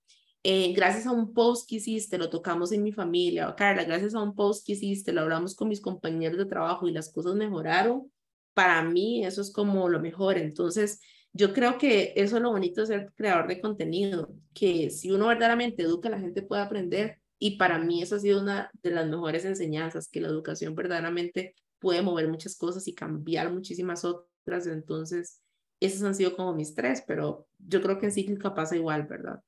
eh, 0.43 0.71
gracias 0.73 1.07
a 1.07 1.11
un 1.11 1.33
post 1.33 1.67
que 1.67 1.77
hiciste, 1.77 2.17
lo 2.17 2.29
tocamos 2.29 2.71
en 2.71 2.83
mi 2.83 2.91
familia, 2.91 3.49
o 3.49 3.55
Carla, 3.55 3.83
gracias 3.83 4.13
a 4.13 4.21
un 4.21 4.35
post 4.35 4.65
que 4.65 4.73
hiciste, 4.73 5.11
lo 5.11 5.21
hablamos 5.21 5.55
con 5.55 5.67
mis 5.67 5.81
compañeros 5.81 6.37
de 6.37 6.45
trabajo 6.45 6.87
y 6.87 6.91
las 6.91 7.11
cosas 7.11 7.35
mejoraron, 7.35 8.11
para 8.53 8.81
mí 8.83 9.25
eso 9.25 9.41
es 9.41 9.51
como 9.51 9.89
lo 9.89 9.99
mejor. 9.99 10.37
Entonces, 10.37 11.01
yo 11.37 11.53
creo 11.53 11.77
que 11.77 12.13
eso 12.15 12.37
es 12.37 12.41
lo 12.41 12.51
bonito 12.51 12.81
de 12.81 12.87
ser 12.87 13.13
creador 13.15 13.47
de 13.47 13.61
contenido, 13.61 14.33
que 14.53 14.89
si 14.89 15.11
uno 15.11 15.27
verdaderamente 15.27 15.83
educa, 15.83 16.09
la 16.09 16.19
gente 16.19 16.41
puede 16.41 16.63
aprender. 16.63 17.19
Y 17.39 17.57
para 17.57 17.77
mí 17.77 18.01
eso 18.01 18.15
ha 18.15 18.19
sido 18.19 18.41
una 18.41 18.71
de 18.81 18.89
las 18.89 19.07
mejores 19.07 19.45
enseñanzas, 19.45 20.09
que 20.09 20.19
la 20.19 20.29
educación 20.29 20.73
verdaderamente 20.73 21.53
puede 21.79 22.01
mover 22.01 22.27
muchas 22.27 22.57
cosas 22.57 22.87
y 22.87 22.95
cambiar 22.95 23.53
muchísimas 23.53 24.03
otras. 24.03 24.65
Entonces, 24.65 25.43
esos 25.79 26.01
han 26.01 26.15
sido 26.15 26.35
como 26.35 26.55
mis 26.55 26.73
tres, 26.73 27.03
pero 27.05 27.47
yo 27.59 27.83
creo 27.83 27.99
que 27.99 28.07
en 28.07 28.11
cíclica 28.11 28.55
pasa 28.55 28.75
igual, 28.75 29.03
¿verdad? 29.03 29.39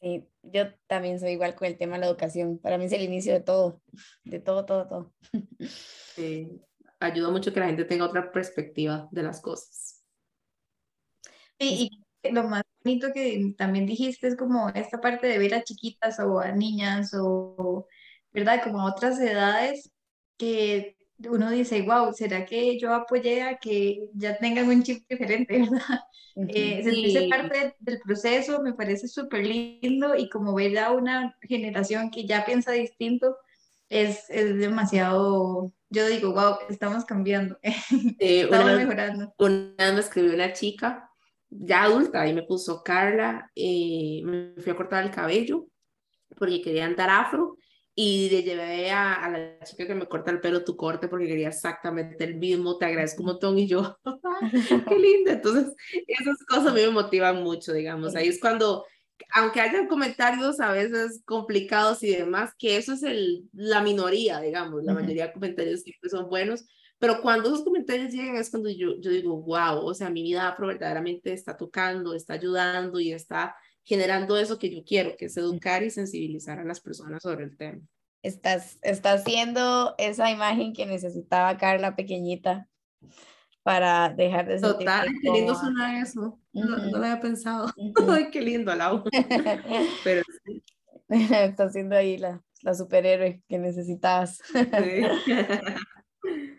Sí, 0.00 0.26
yo 0.42 0.62
también 0.86 1.20
soy 1.20 1.32
igual 1.32 1.54
con 1.54 1.68
el 1.68 1.76
tema 1.76 1.96
de 1.96 2.00
la 2.00 2.06
educación. 2.06 2.58
Para 2.58 2.78
mí 2.78 2.86
es 2.86 2.92
el 2.92 3.02
inicio 3.02 3.34
de 3.34 3.40
todo, 3.40 3.82
de 4.24 4.40
todo, 4.40 4.64
todo, 4.64 4.88
todo. 4.88 5.12
Sí, 6.14 6.62
ayuda 6.98 7.30
mucho 7.30 7.52
que 7.52 7.60
la 7.60 7.66
gente 7.66 7.84
tenga 7.84 8.06
otra 8.06 8.32
perspectiva 8.32 9.08
de 9.12 9.22
las 9.22 9.40
cosas. 9.40 9.97
Sí, 11.58 11.90
y 12.22 12.30
lo 12.30 12.44
más 12.44 12.62
bonito 12.84 13.08
que 13.12 13.54
también 13.56 13.86
dijiste 13.86 14.28
es 14.28 14.36
como 14.36 14.68
esta 14.70 15.00
parte 15.00 15.26
de 15.26 15.38
ver 15.38 15.54
a 15.54 15.62
chiquitas 15.62 16.18
o 16.20 16.40
a 16.40 16.52
niñas 16.52 17.12
o, 17.14 17.86
¿verdad? 18.32 18.62
Como 18.62 18.80
a 18.80 18.90
otras 18.90 19.18
edades 19.20 19.90
que 20.36 20.96
uno 21.28 21.50
dice, 21.50 21.82
wow, 21.82 22.12
¿será 22.12 22.44
que 22.44 22.78
yo 22.78 22.94
apoyé 22.94 23.42
a 23.42 23.58
que 23.58 24.08
ya 24.14 24.38
tengan 24.38 24.68
un 24.68 24.82
chip 24.82 25.04
diferente, 25.08 25.58
verdad? 25.70 26.00
Eh, 26.48 26.82
sentirse 26.84 27.28
parte 27.28 27.74
del 27.80 27.98
proceso 28.00 28.62
me 28.62 28.72
parece 28.72 29.08
súper 29.08 29.44
lindo 29.44 30.14
y 30.14 30.28
como 30.28 30.54
ver 30.54 30.78
a 30.78 30.92
una 30.92 31.36
generación 31.42 32.12
que 32.12 32.26
ya 32.26 32.44
piensa 32.44 32.70
distinto 32.72 33.36
es, 33.88 34.30
es 34.30 34.56
demasiado, 34.56 35.72
yo 35.90 36.06
digo, 36.06 36.32
wow, 36.32 36.58
estamos 36.68 37.04
cambiando, 37.04 37.58
estamos 38.20 38.76
mejorando. 38.76 39.34
Una 39.38 39.74
vez 39.76 39.94
me 39.94 40.00
escribió 40.00 40.34
una 40.34 40.52
chica 40.52 41.07
ya 41.50 41.84
adulta 41.84 42.26
y 42.26 42.34
me 42.34 42.42
puso 42.42 42.82
Carla, 42.82 43.50
eh, 43.54 44.20
me 44.24 44.54
fui 44.58 44.72
a 44.72 44.76
cortar 44.76 45.04
el 45.04 45.10
cabello 45.10 45.66
porque 46.36 46.60
quería 46.62 46.84
andar 46.84 47.10
afro 47.10 47.56
y 48.00 48.30
le 48.30 48.42
llevé 48.44 48.92
a, 48.92 49.14
a, 49.14 49.28
la 49.28 49.58
chica 49.64 49.84
que 49.84 49.94
me 49.94 50.06
corta 50.06 50.30
el 50.30 50.40
pelo 50.40 50.62
tu 50.62 50.76
corte 50.76 51.08
porque 51.08 51.26
quería 51.26 51.48
exactamente 51.48 52.22
el 52.22 52.36
mismo, 52.36 52.78
te 52.78 52.84
agradezco 52.84 53.22
un 53.22 53.30
montón 53.30 53.58
y 53.58 53.66
yo, 53.66 53.98
qué 54.88 54.98
lindo. 54.98 55.32
Entonces, 55.32 55.74
esas 56.06 56.36
cosas 56.46 56.68
a 56.68 56.74
mí 56.74 56.82
me 56.82 56.90
motivan 56.90 57.42
mucho, 57.42 57.72
digamos. 57.72 58.14
Ahí 58.14 58.28
es 58.28 58.40
cuando, 58.40 58.84
aunque 59.34 59.60
haya 59.60 59.88
comentarios 59.88 60.60
a 60.60 60.70
veces 60.70 61.22
complicados 61.24 62.04
y 62.04 62.14
demás, 62.14 62.52
que 62.56 62.76
eso 62.76 62.92
es 62.92 63.02
el, 63.02 63.48
la 63.52 63.82
minoría, 63.82 64.40
digamos, 64.40 64.84
la 64.84 64.94
mayoría 64.94 65.26
de 65.26 65.32
comentarios 65.32 65.80
siempre 65.80 66.08
son 66.08 66.28
buenos, 66.28 66.66
pero 66.98 67.22
cuando 67.22 67.48
esos 67.48 67.64
comentarios 67.64 68.12
llegan 68.12 68.36
es 68.36 68.50
cuando 68.50 68.68
yo, 68.70 69.00
yo 69.00 69.10
digo, 69.10 69.40
wow, 69.40 69.84
o 69.84 69.94
sea, 69.94 70.10
mi 70.10 70.22
vida 70.22 70.48
afro 70.48 70.66
verdaderamente 70.66 71.32
está 71.32 71.56
tocando, 71.56 72.14
está 72.14 72.34
ayudando 72.34 72.98
y 72.98 73.12
está 73.12 73.54
generando 73.84 74.36
eso 74.36 74.58
que 74.58 74.74
yo 74.74 74.82
quiero, 74.84 75.16
que 75.16 75.26
es 75.26 75.36
educar 75.36 75.82
y 75.82 75.90
sensibilizar 75.90 76.58
a 76.58 76.64
las 76.64 76.80
personas 76.80 77.22
sobre 77.22 77.44
el 77.44 77.56
tema. 77.56 77.80
Estás, 78.22 78.78
estás 78.82 79.20
haciendo 79.20 79.94
esa 79.96 80.30
imagen 80.30 80.72
que 80.72 80.86
necesitaba 80.86 81.56
Carla 81.56 81.94
pequeñita 81.94 82.68
para 83.62 84.08
dejar 84.08 84.46
de 84.46 84.58
sentir 84.58 84.78
Total, 84.78 85.08
qué 85.22 85.30
lindo 85.30 85.54
suena 85.54 86.00
eso. 86.00 86.38
no, 86.52 86.76
lo 86.76 86.96
había 86.96 87.20
pensado. 87.20 87.72
Ay, 88.08 88.28
qué 88.32 88.40
lindo, 88.40 88.74
Lau. 88.74 89.04
Pero 90.04 90.22
sí. 90.44 90.62
Está 91.08 91.64
haciendo 91.64 91.96
ahí 91.96 92.18
la, 92.18 92.42
la 92.62 92.74
superhéroe 92.74 93.42
que 93.48 93.58
necesitabas. 93.58 94.40
Sí. 94.52 95.02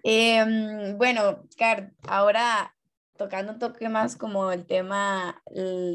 Eh, 0.04 0.94
bueno, 0.98 1.44
Car, 1.58 1.92
ahora 2.08 2.76
tocando 3.18 3.52
un 3.52 3.60
toque 3.60 3.90
más 3.90 4.16
como 4.16 4.52
el 4.52 4.66
tema 4.66 5.44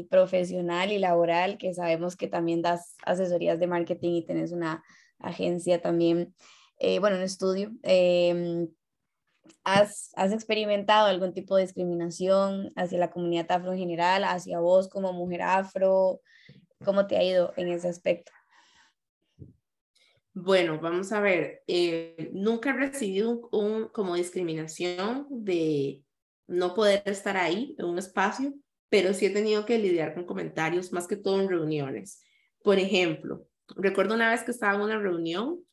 profesional 0.09 0.91
y 0.91 0.99
laboral, 0.99 1.57
que 1.57 1.73
sabemos 1.73 2.15
que 2.15 2.27
también 2.27 2.61
das 2.61 2.95
asesorías 3.03 3.59
de 3.59 3.67
marketing 3.67 4.13
y 4.13 4.25
tenés 4.25 4.51
una 4.51 4.83
agencia 5.17 5.81
también, 5.81 6.35
eh, 6.77 6.99
bueno, 6.99 7.17
un 7.17 7.23
estudio. 7.23 7.71
Eh, 7.81 8.67
¿has, 9.63 10.11
¿Has 10.15 10.33
experimentado 10.33 11.07
algún 11.07 11.33
tipo 11.33 11.55
de 11.55 11.63
discriminación 11.63 12.71
hacia 12.75 12.99
la 12.99 13.09
comunidad 13.09 13.51
afro 13.51 13.73
en 13.73 13.79
general, 13.79 14.23
hacia 14.23 14.59
vos 14.59 14.87
como 14.87 15.11
mujer 15.11 15.41
afro? 15.41 16.21
¿Cómo 16.83 17.07
te 17.07 17.17
ha 17.17 17.23
ido 17.23 17.53
en 17.57 17.69
ese 17.69 17.89
aspecto? 17.89 18.31
Bueno, 20.37 20.79
vamos 20.81 21.13
a 21.13 21.21
ver, 21.21 21.63
eh, 21.65 22.29
nunca 22.33 22.71
he 22.71 22.73
recibido 22.73 23.47
un, 23.53 23.87
como 23.87 24.15
discriminación 24.15 25.27
de 25.29 26.03
no 26.45 26.73
poder 26.73 27.03
estar 27.05 27.37
ahí 27.37 27.73
en 27.79 27.85
un 27.85 27.97
espacio, 27.97 28.53
pero 28.89 29.13
sí 29.13 29.27
he 29.27 29.29
tenido 29.29 29.65
que 29.65 29.79
lidiar 29.79 30.13
con 30.13 30.25
comentarios, 30.25 30.91
más 30.91 31.07
que 31.07 31.15
todo 31.15 31.39
en 31.39 31.47
reuniones. 31.47 32.21
Por 32.63 32.79
ejemplo, 32.79 33.47
recuerdo 33.77 34.13
una 34.13 34.29
vez 34.29 34.43
que 34.43 34.51
estaba 34.51 34.75
en 34.75 34.81
una 34.81 34.99
reunión 34.99 35.63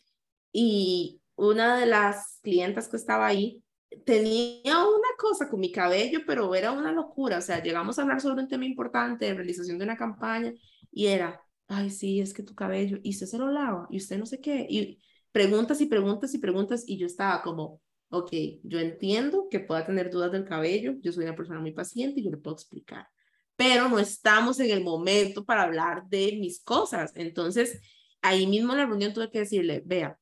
y 0.52 1.20
una 1.34 1.80
de 1.80 1.86
las 1.86 2.38
clientas 2.42 2.88
que 2.88 2.98
estaba 2.98 3.26
ahí 3.26 3.64
tenía 4.06 4.78
una 4.86 5.08
cosa 5.18 5.50
con 5.50 5.58
mi 5.58 5.72
cabello, 5.72 6.20
pero 6.24 6.54
era 6.54 6.70
una 6.70 6.92
locura. 6.92 7.38
O 7.38 7.42
sea, 7.42 7.60
llegamos 7.60 7.98
a 7.98 8.02
hablar 8.02 8.20
sobre 8.20 8.42
un 8.42 8.48
tema 8.48 8.64
importante 8.64 9.34
realización 9.34 9.78
de 9.78 9.84
una 9.84 9.96
campaña 9.96 10.52
y 10.92 11.06
era, 11.06 11.41
ay, 11.72 11.90
sí, 11.90 12.20
es 12.20 12.34
que 12.34 12.42
tu 12.42 12.54
cabello, 12.54 12.98
y 13.02 13.10
usted 13.10 13.26
se 13.26 13.38
lo 13.38 13.50
lava, 13.50 13.86
y 13.90 13.96
usted 13.96 14.18
no 14.18 14.26
sé 14.26 14.40
qué, 14.40 14.66
y 14.68 14.98
preguntas 15.32 15.80
y 15.80 15.86
preguntas 15.86 16.34
y 16.34 16.38
preguntas, 16.38 16.84
y 16.86 16.98
yo 16.98 17.06
estaba 17.06 17.42
como, 17.42 17.80
ok, 18.10 18.30
yo 18.62 18.78
entiendo 18.78 19.48
que 19.50 19.60
pueda 19.60 19.86
tener 19.86 20.10
dudas 20.10 20.32
del 20.32 20.44
cabello, 20.44 20.94
yo 21.00 21.12
soy 21.12 21.24
una 21.24 21.34
persona 21.34 21.60
muy 21.60 21.72
paciente 21.72 22.20
y 22.20 22.24
yo 22.24 22.30
le 22.30 22.36
puedo 22.36 22.54
explicar, 22.56 23.08
pero 23.56 23.88
no 23.88 23.98
estamos 23.98 24.60
en 24.60 24.70
el 24.70 24.84
momento 24.84 25.44
para 25.44 25.62
hablar 25.62 26.04
de 26.08 26.36
mis 26.38 26.62
cosas. 26.62 27.12
Entonces, 27.14 27.80
ahí 28.20 28.46
mismo 28.46 28.72
en 28.72 28.78
la 28.78 28.86
reunión 28.86 29.12
tuve 29.12 29.30
que 29.30 29.40
decirle, 29.40 29.82
vea, 29.86 30.18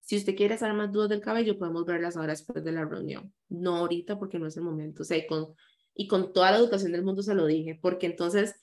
si 0.00 0.16
usted 0.16 0.36
quiere 0.36 0.56
saber 0.56 0.74
más 0.76 0.92
dudas 0.92 1.08
del 1.08 1.20
cabello, 1.20 1.58
podemos 1.58 1.84
verlas 1.84 2.16
ahora 2.16 2.32
después 2.32 2.64
de 2.64 2.72
la 2.72 2.84
reunión, 2.84 3.32
no 3.48 3.76
ahorita 3.76 4.18
porque 4.18 4.38
no 4.38 4.46
es 4.46 4.56
el 4.56 4.62
momento, 4.62 5.02
o 5.02 5.04
sea, 5.04 5.18
y 5.18 5.26
con, 5.26 5.54
y 5.94 6.06
con 6.06 6.32
toda 6.32 6.52
la 6.52 6.58
educación 6.58 6.92
del 6.92 7.04
mundo 7.04 7.22
se 7.22 7.34
lo 7.34 7.46
dije, 7.46 7.78
porque 7.82 8.06
entonces 8.06 8.54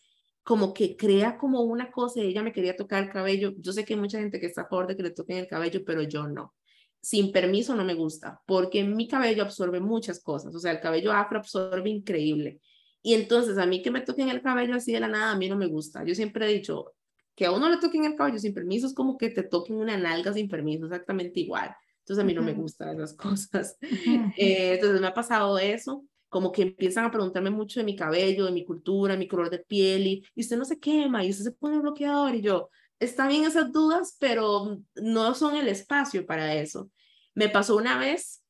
como 0.45 0.75
que 0.75 0.95
crea 0.95 1.39
como 1.39 1.62
una 1.62 1.91
cosa, 1.91 2.21
ella 2.21 2.43
me 2.43 2.53
quería 2.53 2.75
tocar 2.75 3.03
el 3.03 3.10
cabello, 3.10 3.53
yo 3.58 3.73
sé 3.73 3.84
que 3.84 3.95
hay 3.95 3.99
mucha 3.99 4.19
gente 4.19 4.39
que 4.39 4.45
está 4.45 4.62
a 4.62 4.67
favor 4.67 4.86
de 4.86 4.95
que 4.95 5.01
le 5.01 5.10
toquen 5.10 5.38
el 5.39 5.47
cabello, 5.47 5.84
pero 5.84 6.03
yo 6.03 6.27
no. 6.27 6.53
Sin 7.01 7.31
permiso 7.31 7.75
no 7.75 7.84
me 7.84 7.95
gusta, 7.95 8.39
porque 8.45 8.84
mi 8.84 9.08
cabello 9.08 9.41
absorbe 9.41 9.79
muchas 9.79 10.21
cosas, 10.21 10.53
o 10.53 10.60
sea, 10.60 10.71
el 10.71 10.79
cabello 10.79 11.12
afro 11.12 11.39
absorbe 11.39 11.89
increíble. 11.89 12.60
Y 13.01 13.15
entonces 13.15 13.58
a 13.58 13.65
mí 13.65 13.81
que 13.81 13.89
me 13.89 14.01
toquen 14.01 14.29
el 14.29 14.43
cabello 14.43 14.75
así 14.75 14.93
de 14.93 14.99
la 14.99 15.08
nada, 15.08 15.31
a 15.31 15.36
mí 15.36 15.49
no 15.49 15.58
me 15.58 15.65
gusta. 15.65 16.03
Yo 16.05 16.13
siempre 16.13 16.45
he 16.45 16.53
dicho 16.53 16.93
que 17.36 17.47
a 17.47 17.51
uno 17.51 17.67
le 17.67 17.77
toquen 17.77 18.05
el 18.05 18.15
cabello 18.15 18.38
sin 18.38 18.53
permiso 18.53 18.86
es 18.86 18.93
como 18.93 19.17
que 19.17 19.31
te 19.31 19.41
toquen 19.41 19.77
una 19.77 19.97
nalga 19.97 20.31
sin 20.31 20.47
permiso, 20.47 20.86
exactamente 20.86 21.39
igual. 21.39 21.75
Entonces 22.01 22.21
a 22.23 22.25
mí 22.25 22.36
no 22.36 22.43
me 22.43 22.53
gustan 22.53 22.95
esas 22.95 23.13
cosas. 23.17 23.79
Eh, 23.81 24.73
entonces 24.75 25.01
me 25.01 25.08
ha 25.08 25.13
pasado 25.13 25.58
eso 25.58 26.05
como 26.36 26.52
que 26.52 26.63
empiezan 26.63 27.06
a 27.06 27.12
preguntarme 27.12 27.50
mucho 27.50 27.80
de 27.80 27.86
mi 27.86 27.95
cabello, 27.95 28.43
de 28.43 28.52
mi 28.52 28.65
cultura, 28.65 29.13
de 29.13 29.19
mi 29.19 29.26
color 29.26 29.50
de 29.50 29.60
piel, 29.60 30.06
y, 30.06 30.26
usted 30.36 30.58
no 30.58 30.65
se 30.65 30.82
quema, 30.82 31.24
y 31.24 31.30
usted 31.30 31.45
se 31.45 31.54
pone 31.54 31.80
bloqueador, 31.80 32.36
y 32.36 32.41
yo, 32.41 32.69
está 33.00 33.26
bien 33.26 33.45
esas 33.45 33.71
dudas, 33.71 34.17
pero 34.19 34.82
no 34.95 35.34
son 35.34 35.56
el 35.56 35.69
espacio 35.69 36.26
para 36.26 36.54
eso. 36.56 36.91
Me 37.36 37.48
pasó 37.48 37.78
una 37.78 37.98
vez, 37.98 38.43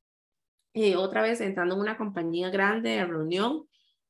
eh, 0.74 0.96
otra 0.96 1.22
vez 1.22 1.42
entrando 1.42 1.76
en 1.76 1.82
una 1.82 1.96
compañía 1.96 2.50
grande 2.50 2.90
de 2.90 3.06
reunión, 3.06 3.68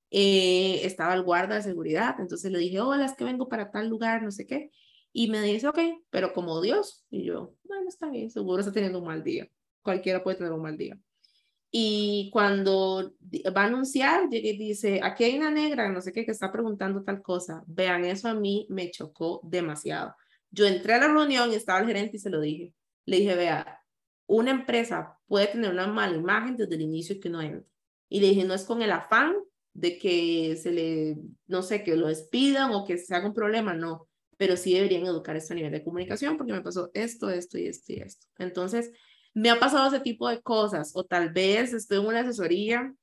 eh, 0.10 0.80
estaba 0.86 1.14
el 1.14 1.24
guarda 1.24 1.56
de 1.56 1.64
seguridad, 1.64 2.16
entonces 2.20 2.50
le 2.54 2.60
dije, 2.60 2.80
hola, 2.80 3.04
es 3.04 3.14
que 3.18 3.26
vengo 3.26 3.50
para 3.50 3.72
tal 3.72 3.90
lugar, 3.90 4.24
no 4.24 4.32
sé 4.32 4.46
qué, 4.46 4.72
y 5.12 5.30
me 5.30 5.42
dice, 5.42 5.68
ok, 5.68 5.80
pero 6.10 6.32
como 6.32 6.62
Dios, 6.62 7.06
y 7.10 7.26
yo, 7.26 7.56
bueno, 7.66 7.90
está 7.90 8.10
bien, 8.10 8.32
seguro 8.32 8.62
está 8.62 8.72
teniendo 8.72 9.00
un 9.00 9.06
mal 9.08 9.22
día, 9.22 9.50
cualquiera 9.82 10.24
puede 10.24 10.38
tener 10.38 10.54
un 10.54 10.62
mal 10.62 10.78
día. 10.78 10.98
Y 11.78 12.30
cuando 12.32 13.12
va 13.54 13.64
a 13.64 13.66
anunciar, 13.66 14.30
llega 14.30 14.48
y 14.48 14.58
dice, 14.58 15.02
aquí 15.04 15.26
hay 15.26 15.38
una 15.38 15.52
negra, 15.52 15.90
no 15.90 16.00
sé 16.00 16.14
qué, 16.14 16.24
que 16.24 16.32
está 16.32 16.50
preguntando 16.50 17.04
tal 17.04 17.22
cosa. 17.22 17.66
Vean, 17.68 18.06
eso 18.06 18.30
a 18.30 18.34
mí 18.34 18.66
me 18.70 18.92
chocó 18.92 19.42
demasiado. 19.44 20.16
Yo 20.52 20.66
entré 20.66 20.94
a 20.94 21.00
la 21.00 21.08
reunión 21.10 21.52
y 21.52 21.56
estaba 21.56 21.82
el 21.82 21.88
gerente 21.88 22.16
y 22.16 22.20
se 22.22 22.30
lo 22.30 22.40
dije. 22.40 22.74
Le 23.04 23.18
dije, 23.18 23.36
vea, 23.36 23.84
una 24.26 24.52
empresa 24.52 25.20
puede 25.28 25.48
tener 25.48 25.70
una 25.70 25.86
mala 25.88 26.16
imagen 26.16 26.56
desde 26.56 26.76
el 26.76 26.82
inicio 26.84 27.20
que 27.20 27.30
no 27.30 27.42
entra. 27.42 27.70
Y 28.08 28.22
le 28.22 28.30
dije, 28.30 28.46
no 28.46 28.54
es 28.54 28.64
con 28.64 28.82
el 28.82 28.94
afán 28.94 29.36
de 29.74 29.98
que 29.98 30.56
se 30.56 30.72
le, 30.72 31.18
no 31.48 31.62
sé, 31.62 31.84
que 31.84 31.98
lo 31.98 32.08
despidan 32.08 32.72
o 32.72 32.86
que 32.86 32.98
se 32.98 33.14
haga 33.14 33.28
un 33.28 33.34
problema, 33.34 33.74
no. 33.74 34.08
Pero 34.38 34.56
sí 34.56 34.74
deberían 34.74 35.06
educar 35.06 35.36
esto 35.36 35.52
a 35.52 35.58
nivel 35.58 35.74
de 35.74 35.84
comunicación 35.84 36.38
porque 36.38 36.54
me 36.54 36.62
pasó 36.62 36.90
esto, 36.94 37.30
esto 37.30 37.58
y 37.58 37.68
esto 37.68 37.92
y 37.92 37.98
esto. 37.98 38.28
Entonces, 38.38 38.94
me 39.36 39.50
ha 39.50 39.60
pasado 39.60 39.88
ese 39.88 40.00
tipo 40.00 40.30
de 40.30 40.42
cosas 40.42 40.92
o 40.96 41.04
tal 41.04 41.32
vez 41.32 41.74
estoy 41.74 42.00
en 42.00 42.08
una 42.08 42.22
asesoría 42.22 42.96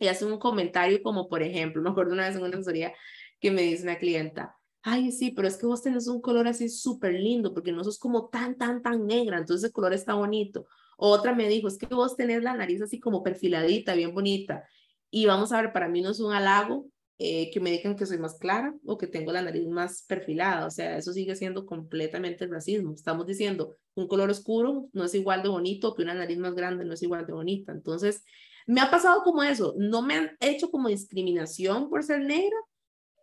y 0.00 0.08
hace 0.08 0.24
un 0.24 0.38
comentario 0.38 1.00
como, 1.02 1.28
por 1.28 1.42
ejemplo, 1.42 1.80
me 1.82 1.90
acuerdo 1.90 2.12
una 2.12 2.26
vez 2.26 2.36
en 2.36 2.42
una 2.42 2.56
asesoría 2.56 2.92
que 3.40 3.50
me 3.50 3.62
dice 3.62 3.84
una 3.84 3.96
clienta, 3.96 4.56
ay, 4.82 5.12
sí, 5.12 5.30
pero 5.30 5.46
es 5.46 5.56
que 5.56 5.66
vos 5.66 5.82
tenés 5.82 6.08
un 6.08 6.20
color 6.20 6.48
así 6.48 6.68
súper 6.68 7.14
lindo, 7.14 7.54
porque 7.54 7.72
no 7.72 7.84
sos 7.84 7.98
como 7.98 8.28
tan, 8.28 8.58
tan, 8.58 8.82
tan 8.82 9.06
negra, 9.06 9.38
entonces 9.38 9.68
el 9.68 9.72
color 9.72 9.94
está 9.94 10.14
bonito. 10.14 10.66
Otra 10.98 11.34
me 11.34 11.48
dijo, 11.48 11.68
es 11.68 11.78
que 11.78 11.86
vos 11.86 12.16
tenés 12.16 12.42
la 12.42 12.54
nariz 12.54 12.82
así 12.82 12.98
como 13.00 13.22
perfiladita, 13.22 13.94
bien 13.94 14.12
bonita. 14.12 14.64
Y 15.10 15.26
vamos 15.26 15.52
a 15.52 15.62
ver, 15.62 15.72
para 15.72 15.88
mí 15.88 16.02
no 16.02 16.10
es 16.10 16.20
un 16.20 16.32
halago 16.32 16.86
eh, 17.22 17.50
que 17.50 17.60
me 17.60 17.70
digan 17.70 17.96
que 17.96 18.06
soy 18.06 18.16
más 18.16 18.38
clara 18.38 18.74
o 18.86 18.96
que 18.96 19.06
tengo 19.06 19.30
la 19.30 19.42
nariz 19.42 19.68
más 19.68 20.04
perfilada. 20.08 20.64
O 20.64 20.70
sea, 20.70 20.96
eso 20.96 21.12
sigue 21.12 21.36
siendo 21.36 21.66
completamente 21.66 22.46
racismo. 22.46 22.94
Estamos 22.94 23.26
diciendo, 23.26 23.76
un 23.94 24.08
color 24.08 24.30
oscuro 24.30 24.88
no 24.94 25.04
es 25.04 25.14
igual 25.14 25.42
de 25.42 25.50
bonito 25.50 25.94
que 25.94 26.02
una 26.02 26.14
nariz 26.14 26.38
más 26.38 26.54
grande 26.54 26.82
no 26.86 26.94
es 26.94 27.02
igual 27.02 27.26
de 27.26 27.34
bonita. 27.34 27.72
Entonces, 27.72 28.24
me 28.66 28.80
ha 28.80 28.90
pasado 28.90 29.22
como 29.22 29.42
eso. 29.42 29.74
No 29.76 30.00
me 30.00 30.14
han 30.14 30.30
hecho 30.40 30.70
como 30.70 30.88
discriminación 30.88 31.90
por 31.90 32.02
ser 32.02 32.22
negra 32.22 32.56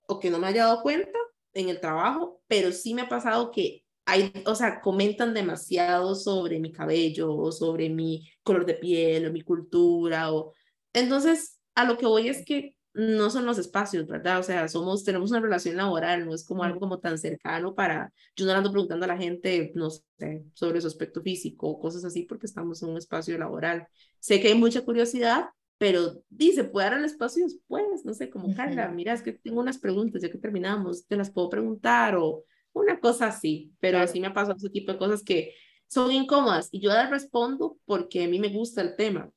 o 0.07 0.19
que 0.19 0.29
no 0.29 0.37
me 0.37 0.45
haya 0.45 0.65
dado 0.65 0.83
cuenta 0.83 1.17
en 1.55 1.69
el 1.69 1.79
trabajo, 1.79 2.39
pero 2.45 2.71
sí 2.71 2.93
me 2.93 3.01
ha 3.01 3.09
pasado 3.09 3.49
que 3.49 3.83
hay, 4.05 4.31
o 4.45 4.53
sea, 4.53 4.79
comentan 4.79 5.33
demasiado 5.33 6.13
sobre 6.13 6.59
mi 6.59 6.71
cabello 6.71 7.35
o 7.35 7.51
sobre 7.51 7.89
mi 7.89 8.29
color 8.43 8.67
de 8.67 8.75
piel 8.75 9.25
o 9.25 9.33
mi 9.33 9.41
cultura 9.41 10.31
o 10.31 10.53
entonces 10.93 11.59
a 11.73 11.83
lo 11.83 11.97
que 11.97 12.05
voy 12.05 12.29
es 12.29 12.45
que 12.45 12.76
no 12.97 13.29
son 13.29 13.45
los 13.45 13.59
espacios, 13.59 14.07
¿verdad? 14.07 14.39
O 14.39 14.43
sea, 14.43 14.67
somos, 14.67 15.03
tenemos 15.03 15.29
una 15.29 15.39
relación 15.39 15.77
laboral, 15.77 16.25
no 16.25 16.33
es 16.33 16.43
como 16.43 16.63
algo 16.63 16.79
como 16.79 16.99
tan 16.99 17.19
cercano 17.19 17.75
para, 17.75 18.11
yo 18.35 18.45
no 18.47 18.53
ando 18.53 18.71
preguntando 18.71 19.05
a 19.05 19.07
la 19.09 19.17
gente, 19.17 19.71
no 19.75 19.91
sé, 19.91 20.45
sobre 20.53 20.81
su 20.81 20.87
aspecto 20.87 21.21
físico 21.21 21.67
o 21.67 21.79
cosas 21.79 22.03
así 22.05 22.23
porque 22.23 22.47
estamos 22.47 22.81
en 22.81 22.89
un 22.89 22.97
espacio 22.97 23.37
laboral. 23.37 23.87
Sé 24.19 24.41
que 24.41 24.47
hay 24.47 24.55
mucha 24.55 24.81
curiosidad, 24.81 25.45
pero 25.77 26.23
dice, 26.29 26.63
¿puede 26.63 26.89
dar 26.89 26.97
el 26.97 27.05
espacio 27.05 27.45
después? 27.45 28.03
No 28.03 28.15
sé, 28.15 28.31
como 28.31 28.55
Carla, 28.55 28.89
mira, 28.89 29.13
es 29.13 29.21
que 29.21 29.33
tengo 29.33 29.59
unas 29.59 29.77
preguntas, 29.77 30.23
ya 30.23 30.31
que 30.31 30.39
terminamos, 30.39 31.05
te 31.05 31.15
las 31.17 31.29
puedo 31.29 31.49
preguntar 31.49 32.15
o 32.15 32.45
una 32.73 32.99
cosa 32.99 33.27
así, 33.27 33.73
pero 33.79 33.99
así 33.99 34.19
me 34.19 34.27
ha 34.27 34.33
pasado 34.33 34.57
ese 34.57 34.69
tipo 34.71 34.91
de 34.91 34.97
cosas 34.97 35.23
que 35.23 35.53
son 35.87 36.11
incómodas 36.11 36.69
y 36.71 36.79
yo 36.81 36.89
las 36.89 37.11
respondo 37.11 37.77
porque 37.85 38.23
a 38.23 38.27
mí 38.27 38.39
me 38.39 38.49
gusta 38.49 38.81
el 38.81 38.95
tema, 38.95 39.29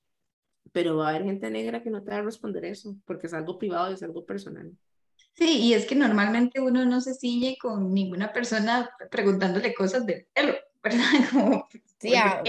pero 0.73 0.97
va 0.97 1.07
a 1.07 1.11
haber 1.11 1.25
gente 1.25 1.51
negra 1.51 1.83
que 1.83 1.91
no 1.91 2.03
te 2.03 2.11
va 2.11 2.19
a 2.19 2.23
responder 2.23 2.65
eso 2.65 2.97
porque 3.05 3.27
es 3.27 3.35
algo 3.35 3.59
privado 3.59 3.91
y 3.91 3.95
es 3.95 4.03
algo 4.03 4.25
personal. 4.25 4.73
Sí, 5.35 5.59
y 5.59 5.75
es 5.75 5.87
que 5.87 5.95
normalmente 5.95 6.61
uno 6.61 6.85
no 6.85 7.01
se 7.01 7.15
ciñe 7.15 7.57
con 7.61 7.95
ninguna 7.95 8.33
persona 8.33 8.91
preguntándole 9.11 9.75
cosas 9.75 10.05
del 10.05 10.27
pelo, 10.33 10.55
¿verdad? 10.83 11.01
Como, 11.33 11.69
sí, 11.99 12.15
a, 12.15 12.43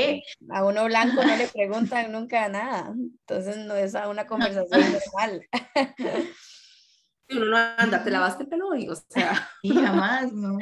a, 0.50 0.66
uno 0.66 0.86
blanco 0.86 1.24
no 1.24 1.36
le 1.36 1.48
preguntan 1.48 2.12
nunca 2.12 2.50
nada, 2.50 2.94
entonces 2.96 3.58
no 3.58 3.76
es 3.76 3.96
a 3.96 4.10
una 4.10 4.28
conversación 4.28 4.82
normal. 5.14 5.48
uno 7.30 7.46
no 7.46 7.58
anda, 7.78 8.04
te 8.04 8.12
lavaste 8.12 8.44
el 8.44 8.50
pelo 8.50 8.68
hoy, 8.70 8.90
o 8.90 8.96
sea. 8.96 9.50
Y 9.62 9.74
jamás, 9.74 10.34
¿no? 10.34 10.58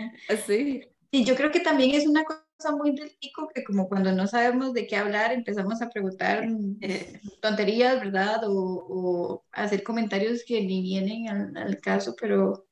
Sí. 0.46 0.82
Y 1.12 1.24
yo 1.24 1.36
creo 1.36 1.52
que 1.52 1.62
también 1.62 1.96
es 1.96 2.06
una 2.06 2.24
cosa 2.24 2.49
muy 2.78 2.94
pico 3.20 3.50
que 3.54 3.64
como 3.64 3.88
cuando 3.88 4.12
no 4.12 4.28
sabemos 4.28 4.74
de 4.74 4.86
qué 4.88 4.96
hablar 4.98 5.32
empezamos 5.32 5.82
a 5.82 5.90
preguntar 5.90 6.46
eh, 6.82 7.22
tonterías, 7.42 8.00
¿verdad? 8.00 8.42
O, 8.46 8.54
o, 8.54 9.46
hacer 9.52 9.84
comentarios 9.84 10.44
que 10.46 10.62
ni 10.62 10.82
vienen 10.82 11.30
al, 11.30 11.58
al 11.58 11.80
caso, 11.80 12.16
pero 12.20 12.68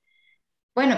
bueno, 0.75 0.97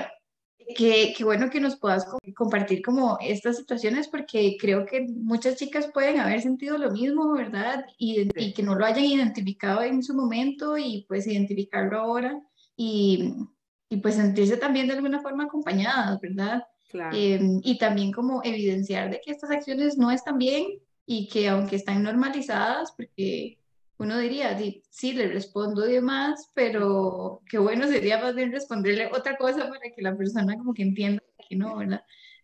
qué 0.76 1.16
bueno 1.24 1.50
que 1.50 1.60
nos 1.60 1.78
puedas 1.80 2.06
compartir 2.36 2.82
como 2.84 3.18
estas 3.22 3.58
situaciones 3.58 4.08
porque 4.08 4.58
creo 4.60 4.86
que 4.86 5.08
muchas 5.10 5.56
chicas 5.56 5.90
pueden 5.94 6.20
haber 6.20 6.42
sentido 6.42 6.78
lo 6.78 6.92
mismo, 6.92 7.34
¿verdad? 7.34 7.86
Y, 7.98 8.30
y 8.36 8.54
que 8.54 8.64
no 8.64 8.76
lo 8.76 8.86
hayan 8.86 9.06
identificado 9.06 9.82
en 9.82 10.04
su 10.04 10.14
momento 10.16 10.78
y 10.78 11.06
pues 11.08 11.28
identificarlo 11.28 12.00
ahora 12.00 12.40
y, 12.76 13.34
y 13.90 13.98
pues 13.98 14.16
sentirse 14.16 14.58
también 14.58 14.88
de 14.88 14.94
alguna 14.94 15.22
forma 15.22 15.46
acompañadas, 15.46 16.20
¿verdad? 16.22 16.64
Claro. 16.90 17.16
Em, 17.16 17.62
y 17.64 17.78
también 17.78 18.12
como 18.12 18.42
evidenciar 18.44 19.12
de 19.12 19.22
que 19.24 19.32
estas 19.32 19.52
acciones 19.52 19.98
no 19.98 20.12
están 20.12 20.38
bien 20.38 20.66
y 21.06 21.28
que 21.28 21.48
aunque 21.48 21.76
están 21.76 22.04
normalizadas, 22.04 22.92
porque 22.94 23.60
uno 23.98 24.18
diría, 24.18 24.58
sí, 24.90 25.14
le 25.14 25.28
respondo 25.28 25.88
y 25.88 25.94
demás, 25.94 26.50
pero 26.54 27.42
qué 27.50 27.58
bueno 27.58 27.88
sería 27.88 28.20
más 28.20 28.34
bien 28.34 28.52
responderle 28.52 29.08
otra 29.08 29.38
cosa 29.38 29.70
para 29.70 29.94
que 29.96 30.02
la 30.02 30.16
persona 30.16 30.56
como 30.58 30.74
que 30.74 30.84
entienda 30.84 31.22
que 31.48 31.56
no, 31.56 31.78
¿verdad? 31.78 32.04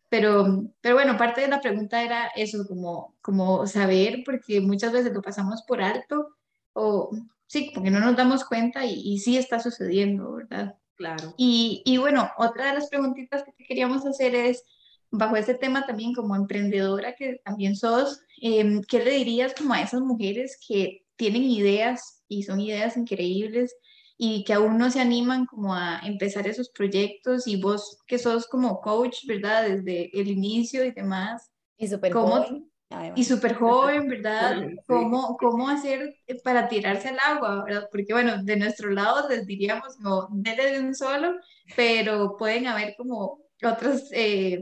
Pero, 0.09 0.63
pero 0.81 0.95
bueno, 0.95 1.17
parte 1.17 1.41
de 1.41 1.47
la 1.47 1.61
pregunta 1.61 2.03
era 2.03 2.27
eso, 2.35 2.67
como, 2.67 3.15
como 3.21 3.65
saber, 3.67 4.23
porque 4.25 4.61
muchas 4.61 4.91
veces 4.91 5.13
lo 5.13 5.21
pasamos 5.21 5.63
por 5.63 5.81
alto 5.81 6.35
o 6.73 7.09
sí, 7.47 7.71
porque 7.73 7.89
no 7.89 7.99
nos 7.99 8.15
damos 8.15 8.45
cuenta 8.45 8.85
y, 8.85 8.93
y 8.93 9.19
sí 9.19 9.37
está 9.37 9.59
sucediendo, 9.59 10.33
¿verdad? 10.33 10.75
Claro. 10.95 11.33
Y, 11.37 11.81
y, 11.85 11.97
bueno, 11.97 12.29
otra 12.37 12.67
de 12.67 12.73
las 12.75 12.89
preguntitas 12.89 13.43
que 13.43 13.51
te 13.51 13.65
queríamos 13.65 14.05
hacer 14.05 14.33
es, 14.33 14.63
bajo 15.11 15.35
este 15.35 15.55
tema 15.55 15.85
también 15.85 16.13
como 16.13 16.35
emprendedora 16.35 17.15
que 17.15 17.41
también 17.43 17.75
sos, 17.75 18.21
eh, 18.41 18.81
¿qué 18.87 19.03
le 19.03 19.11
dirías 19.11 19.53
como 19.53 19.73
a 19.73 19.81
esas 19.81 20.01
mujeres 20.01 20.57
que 20.67 21.05
tienen 21.15 21.43
ideas 21.43 22.23
y 22.27 22.43
son 22.43 22.59
ideas 22.59 22.97
increíbles 22.97 23.75
y 24.17 24.43
que 24.45 24.53
aún 24.53 24.77
no 24.77 24.89
se 24.91 25.01
animan 25.01 25.45
como 25.45 25.73
a 25.73 25.99
empezar 26.03 26.47
esos 26.47 26.69
proyectos 26.69 27.47
y 27.47 27.61
vos 27.61 27.99
que 28.07 28.17
sos 28.17 28.47
como 28.47 28.79
coach, 28.79 29.25
¿verdad? 29.27 29.67
Desde 29.67 30.09
el 30.19 30.29
inicio 30.29 30.85
y 30.85 30.91
demás. 30.91 31.51
Y 31.77 31.87
súper 31.87 32.13
joven. 32.13 32.69
Y 33.15 33.23
súper 33.23 33.55
joven, 33.55 34.07
¿verdad? 34.07 34.61
¿Cómo, 34.87 35.37
¿Cómo 35.37 35.69
hacer 35.69 36.15
para 36.43 36.67
tirarse 36.67 37.09
al 37.09 37.19
agua, 37.19 37.63
¿verdad? 37.63 37.87
Porque 37.91 38.13
bueno, 38.13 38.43
de 38.43 38.57
nuestro 38.57 38.89
lado 38.89 39.27
les 39.29 39.45
diríamos, 39.45 39.99
no, 39.99 40.27
dele 40.31 40.71
de 40.71 40.79
un 40.79 40.95
solo, 40.95 41.35
pero 41.75 42.37
pueden 42.37 42.67
haber 42.67 42.95
como 42.95 43.39
otras, 43.63 44.09
eh, 44.11 44.61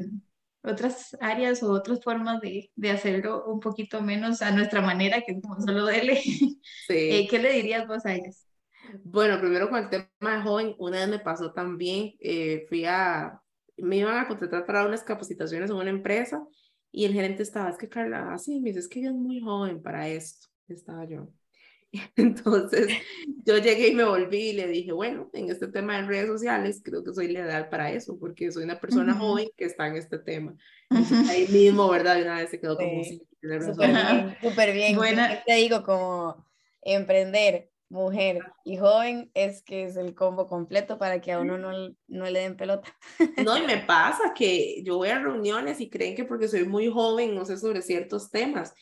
otras 0.64 1.18
áreas 1.20 1.62
o 1.64 1.72
otras 1.72 2.02
formas 2.02 2.40
de, 2.42 2.72
de, 2.76 2.92
hacerlo 2.92 3.46
un 3.46 3.60
poquito 3.60 4.02
menos 4.02 4.42
a 4.42 4.52
nuestra 4.52 4.82
manera, 4.82 5.22
que 5.22 5.34
es 5.34 5.42
como 5.42 5.60
solo 5.60 5.86
dele. 5.86 6.22
Sí. 6.88 6.94
Eh, 6.96 7.28
¿Qué 7.30 7.40
le 7.40 7.54
dirías 7.54 7.88
vos 7.88 8.06
a 8.06 8.14
ellas? 8.14 8.46
Bueno, 9.04 9.40
primero 9.40 9.70
con 9.70 9.80
el 9.80 9.90
tema 9.90 10.36
de 10.38 10.42
joven, 10.42 10.76
una 10.78 11.00
vez 11.00 11.08
me 11.08 11.20
pasó 11.20 11.54
también, 11.54 12.14
eh, 12.20 12.66
fui 12.68 12.86
a, 12.86 13.42
me 13.78 13.98
iban 13.98 14.18
a 14.18 14.28
contratar 14.28 14.66
para 14.66 14.86
unas 14.86 15.04
capacitaciones 15.04 15.70
en 15.70 15.78
una 15.78 15.90
empresa 15.90 16.46
y 16.94 17.06
el 17.06 17.14
gerente 17.14 17.42
estaba, 17.42 17.72
es 17.72 17.78
que 17.78 17.90
Carla, 17.90 18.32
así, 18.34 18.62
me 18.62 18.70
dice, 18.70 18.82
es 18.82 18.88
que 18.88 19.00
ella 19.00 19.10
es 19.10 19.16
muy 19.16 19.42
joven 19.42 19.82
para 19.82 20.08
esto, 20.08 20.48
estaba 20.68 21.06
yo. 21.06 21.28
Entonces, 22.16 22.88
yo 23.44 23.58
llegué 23.58 23.88
y 23.88 23.96
me 23.96 24.04
volví 24.04 24.50
y 24.50 24.54
le 24.54 24.68
dije, 24.68 24.92
bueno, 24.92 25.28
en 25.34 25.50
este 25.50 25.68
tema 25.68 25.98
de 25.98 26.08
redes 26.08 26.28
sociales, 26.28 26.82
creo 26.84 27.04
que 27.04 27.12
soy 27.12 27.30
la 27.30 27.40
ideal 27.40 27.70
para 27.70 27.92
eso, 27.92 28.20
porque 28.20 28.52
soy 28.52 28.64
una 28.64 28.80
persona 28.80 29.16
joven 29.16 29.50
que 29.58 29.66
está 29.66 29.88
en 29.88 29.96
este 29.96 30.20
tema. 30.20 30.56
ahí 31.30 31.48
mismo, 31.48 31.90
¿verdad? 31.90 32.22
una 32.22 32.38
vez 32.38 32.52
se 32.52 32.60
quedó 32.60 32.78
como, 32.78 33.04
sí, 33.04 33.28
súper 33.42 33.90
bien, 33.90 34.38
súper 34.40 34.74
bien. 34.74 34.96
Buena. 34.96 35.44
Te 35.44 35.56
digo, 35.56 35.84
como 35.84 36.46
emprender, 36.84 37.72
mujer 37.94 38.40
y 38.66 38.78
joven 38.78 39.32
es 39.34 39.62
que 39.62 39.86
es 39.86 39.96
el 39.96 40.14
combo 40.16 40.48
completo 40.48 40.98
para 40.98 41.22
que 41.22 41.32
a 41.32 41.40
uno 41.40 41.58
no, 41.58 41.72
no 42.08 42.30
le 42.30 42.40
den 42.40 42.58
pelota. 42.58 42.94
No, 43.46 43.58
y 43.58 43.66
me 43.66 43.78
pasa 43.78 44.34
que 44.36 44.84
yo 44.84 44.98
voy 44.98 45.10
a 45.10 45.20
reuniones 45.20 45.80
y 45.80 45.90
creen 45.90 46.16
que 46.16 46.26
porque 46.26 46.48
soy 46.48 46.66
muy 46.66 46.90
joven 46.90 47.36
no 47.36 47.46
sé 47.46 47.58
sobre 47.58 47.82
ciertos 47.82 48.30
temas 48.30 48.74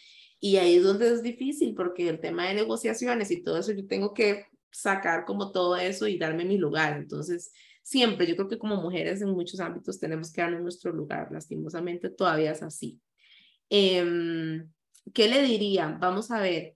y 0.43 0.57
ahí 0.57 0.77
es 0.77 0.83
donde 0.83 1.13
es 1.13 1.21
difícil, 1.21 1.75
porque 1.75 2.09
el 2.09 2.19
tema 2.19 2.47
de 2.47 2.55
negociaciones 2.55 3.29
y 3.29 3.43
todo 3.43 3.59
eso, 3.59 3.73
yo 3.73 3.85
tengo 3.85 4.11
que 4.11 4.47
sacar 4.71 5.23
como 5.23 5.51
todo 5.51 5.75
eso 5.75 6.07
y 6.07 6.17
darme 6.17 6.45
mi 6.45 6.57
lugar. 6.57 6.97
Entonces, 6.97 7.53
siempre, 7.83 8.25
yo 8.25 8.35
creo 8.35 8.47
que 8.47 8.57
como 8.57 8.77
mujeres 8.77 9.21
en 9.21 9.29
muchos 9.29 9.59
ámbitos 9.59 9.99
tenemos 9.99 10.33
que 10.33 10.41
darnos 10.41 10.63
nuestro 10.63 10.91
lugar. 10.91 11.27
Lastimosamente 11.31 12.09
todavía 12.09 12.51
es 12.51 12.63
así. 12.63 12.99
Eh, 13.69 14.63
¿Qué 15.13 15.27
le 15.27 15.43
diría? 15.43 15.95
Vamos 15.99 16.31
a 16.31 16.39
ver. 16.41 16.75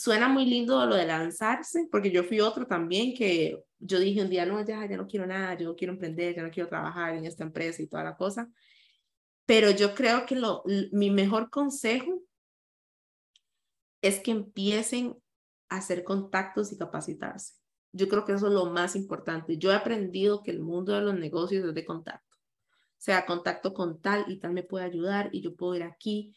Suena 0.00 0.28
muy 0.28 0.46
lindo 0.46 0.86
lo 0.86 0.94
de 0.94 1.04
lanzarse, 1.04 1.86
porque 1.92 2.10
yo 2.10 2.24
fui 2.24 2.40
otro 2.40 2.66
también 2.66 3.14
que 3.14 3.62
yo 3.78 3.98
dije 3.98 4.22
un 4.22 4.30
día, 4.30 4.46
no, 4.46 4.64
ya, 4.64 4.86
ya 4.88 4.96
no 4.96 5.06
quiero 5.06 5.26
nada, 5.26 5.58
yo 5.58 5.76
quiero 5.76 5.92
emprender, 5.92 6.34
ya 6.34 6.42
no 6.42 6.50
quiero 6.50 6.70
trabajar 6.70 7.14
en 7.16 7.26
esta 7.26 7.44
empresa 7.44 7.82
y 7.82 7.86
toda 7.86 8.04
la 8.04 8.16
cosa. 8.16 8.50
Pero 9.44 9.70
yo 9.70 9.94
creo 9.94 10.24
que 10.24 10.36
lo, 10.36 10.62
mi 10.92 11.10
mejor 11.10 11.50
consejo 11.50 12.22
es 14.00 14.20
que 14.20 14.30
empiecen 14.30 15.18
a 15.68 15.76
hacer 15.76 16.02
contactos 16.02 16.72
y 16.72 16.78
capacitarse. 16.78 17.56
Yo 17.92 18.08
creo 18.08 18.24
que 18.24 18.32
eso 18.32 18.46
es 18.46 18.54
lo 18.54 18.70
más 18.70 18.96
importante. 18.96 19.58
Yo 19.58 19.70
he 19.70 19.74
aprendido 19.74 20.42
que 20.42 20.50
el 20.50 20.60
mundo 20.60 20.94
de 20.94 21.02
los 21.02 21.18
negocios 21.18 21.62
es 21.62 21.74
de 21.74 21.84
contacto. 21.84 22.38
O 22.38 23.02
sea, 23.02 23.26
contacto 23.26 23.74
con 23.74 24.00
tal 24.00 24.24
y 24.28 24.38
tal 24.38 24.54
me 24.54 24.62
puede 24.62 24.86
ayudar 24.86 25.28
y 25.30 25.42
yo 25.42 25.54
puedo 25.54 25.74
ir 25.74 25.82
aquí. 25.82 26.34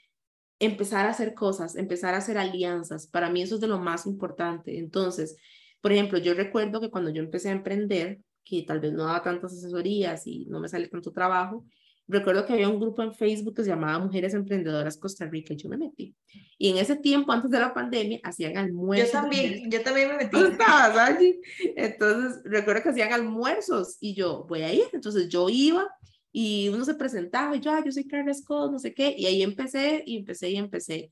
Empezar 0.63 1.05
a 1.05 1.09
hacer 1.09 1.33
cosas, 1.33 1.75
empezar 1.75 2.13
a 2.13 2.17
hacer 2.17 2.37
alianzas. 2.37 3.07
Para 3.07 3.29
mí 3.29 3.41
eso 3.41 3.55
es 3.55 3.61
de 3.61 3.67
lo 3.67 3.79
más 3.79 4.05
importante. 4.05 4.77
Entonces, 4.79 5.35
por 5.81 5.91
ejemplo, 5.91 6.17
yo 6.17 6.33
recuerdo 6.33 6.79
que 6.79 6.89
cuando 6.89 7.09
yo 7.09 7.21
empecé 7.21 7.49
a 7.49 7.53
emprender, 7.53 8.19
que 8.45 8.63
tal 8.63 8.79
vez 8.79 8.93
no 8.93 9.03
daba 9.03 9.21
tantas 9.21 9.53
asesorías 9.53 10.25
y 10.25 10.45
no 10.45 10.59
me 10.59 10.69
sale 10.69 10.87
tanto 10.87 11.11
trabajo, 11.11 11.65
recuerdo 12.07 12.45
que 12.45 12.53
había 12.53 12.69
un 12.69 12.79
grupo 12.79 13.03
en 13.03 13.13
Facebook 13.13 13.55
que 13.55 13.63
se 13.63 13.69
llamaba 13.69 13.99
Mujeres 13.99 14.33
Emprendedoras 14.33 14.97
Costa 14.97 15.25
Rica 15.25 15.53
y 15.53 15.57
yo 15.57 15.67
me 15.67 15.77
metí. 15.77 16.15
Y 16.57 16.69
en 16.69 16.77
ese 16.77 16.95
tiempo, 16.95 17.31
antes 17.31 17.51
de 17.51 17.59
la 17.59 17.73
pandemia, 17.73 18.19
hacían 18.23 18.57
almuerzos. 18.57 19.11
Yo 19.11 19.19
también, 19.19 19.69
yo 19.69 19.81
también 19.81 20.09
me 20.09 20.17
metí. 20.17 20.37
estabas 20.37 20.97
allí? 20.97 21.41
Entonces, 21.75 22.41
recuerdo 22.45 22.83
que 22.83 22.89
hacían 22.89 23.11
almuerzos 23.11 23.97
y 23.99 24.15
yo, 24.15 24.45
voy 24.47 24.61
a 24.61 24.73
ir. 24.73 24.85
Entonces, 24.93 25.27
yo 25.27 25.49
iba 25.49 25.87
y 26.35 26.67
uno 26.69 26.83
se 26.83 26.95
presentaba 26.95 27.55
y 27.55 27.61
yo, 27.61 27.71
ah, 27.71 27.83
yo 27.85 27.91
soy 27.91 28.07
Carla 28.07 28.33
Scott, 28.33 28.71
no 28.71 28.79
sé 28.79 28.93
qué. 28.93 29.13
Y 29.15 29.27
ahí 29.27 29.43
empecé 29.43 30.03
y 30.05 30.17
empecé 30.17 30.49
y 30.49 30.57
empecé. 30.57 31.11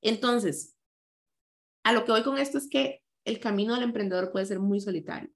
Entonces, 0.00 0.74
a 1.84 1.92
lo 1.92 2.04
que 2.04 2.12
voy 2.12 2.22
con 2.22 2.38
esto 2.38 2.56
es 2.56 2.68
que 2.70 3.02
el 3.24 3.38
camino 3.38 3.74
del 3.74 3.84
emprendedor 3.84 4.32
puede 4.32 4.46
ser 4.46 4.60
muy 4.60 4.80
solitario. 4.80 5.30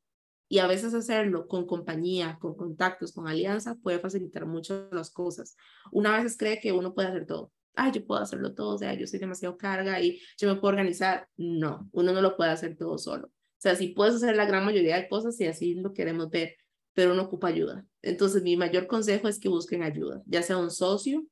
Y 0.49 0.59
a 0.59 0.67
veces 0.67 0.95
hacerlo 0.95 1.49
con 1.49 1.67
compañía, 1.67 2.39
con 2.41 2.57
contactos, 2.57 3.13
con 3.13 3.29
alianza, 3.29 3.77
puede 3.77 3.99
facilitar 3.99 4.47
mucho 4.47 4.89
las 4.91 5.11
cosas. 5.11 5.55
Una 5.93 6.23
vez 6.23 6.39
cree 6.39 6.59
que 6.59 6.73
uno 6.73 6.95
puede 6.95 7.09
hacer 7.09 7.27
todo. 7.27 7.53
Ay, 7.75 7.93
yo 7.93 8.07
puedo 8.07 8.23
hacerlo 8.23 8.55
todo, 8.55 8.77
o 8.77 8.79
sea, 8.79 8.95
yo 8.95 9.07
soy 9.07 9.19
demasiado 9.19 9.59
carga 9.59 10.01
y 10.01 10.19
yo 10.39 10.49
me 10.49 10.59
puedo 10.59 10.73
organizar. 10.73 11.29
No, 11.37 11.91
uno 11.93 12.13
no 12.13 12.23
lo 12.23 12.39
puede 12.39 12.53
hacer 12.53 12.75
todo 12.79 12.97
solo. 12.97 13.27
O 13.27 13.59
sea, 13.59 13.77
sí 13.77 13.89
puedes 13.89 14.15
hacer 14.15 14.35
la 14.35 14.47
gran 14.47 14.65
mayoría 14.65 14.97
de 14.97 15.09
cosas 15.09 15.39
y 15.41 15.47
así 15.47 15.75
lo 15.75 15.93
queremos 15.93 16.31
ver, 16.31 16.57
pero 16.97 17.13
uno 17.13 17.25
ocupa 17.25 17.49
ayuda. 17.49 17.85
Entonces, 18.01 18.43
mi 18.43 18.57
mayor 18.57 18.87
consejo 18.87 19.29
es 19.29 19.39
que 19.39 19.51
busquen 19.51 19.83
ayuda, 19.83 20.23
ya 20.25 20.43
sea 20.43 20.57
un 20.57 20.71
socio, 20.71 21.27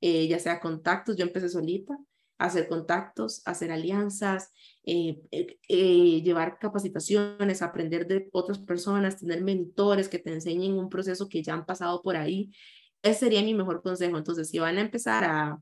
eh, 0.00 0.26
ya 0.28 0.38
sea 0.38 0.60
contactos. 0.60 1.14
Yo 1.14 1.26
empecé 1.26 1.50
solita, 1.50 1.94
hacer 2.38 2.66
contactos, 2.68 3.42
hacer 3.44 3.70
alianzas, 3.70 4.50
eh, 4.82 5.20
eh, 5.30 6.22
llevar 6.22 6.58
capacitaciones, 6.58 7.60
aprender 7.60 8.06
de 8.06 8.30
otras 8.32 8.58
personas, 8.60 9.18
tener 9.18 9.42
mentores 9.42 10.08
que 10.08 10.18
te 10.18 10.32
enseñen 10.32 10.78
un 10.78 10.88
proceso 10.88 11.28
que 11.28 11.42
ya 11.42 11.52
han 11.52 11.66
pasado 11.66 12.00
por 12.00 12.16
ahí. 12.16 12.50
Ese 13.02 13.20
sería 13.20 13.42
mi 13.42 13.52
mejor 13.52 13.82
consejo. 13.82 14.16
Entonces, 14.16 14.48
si 14.48 14.58
van 14.58 14.78
a 14.78 14.80
empezar 14.80 15.24
a, 15.24 15.60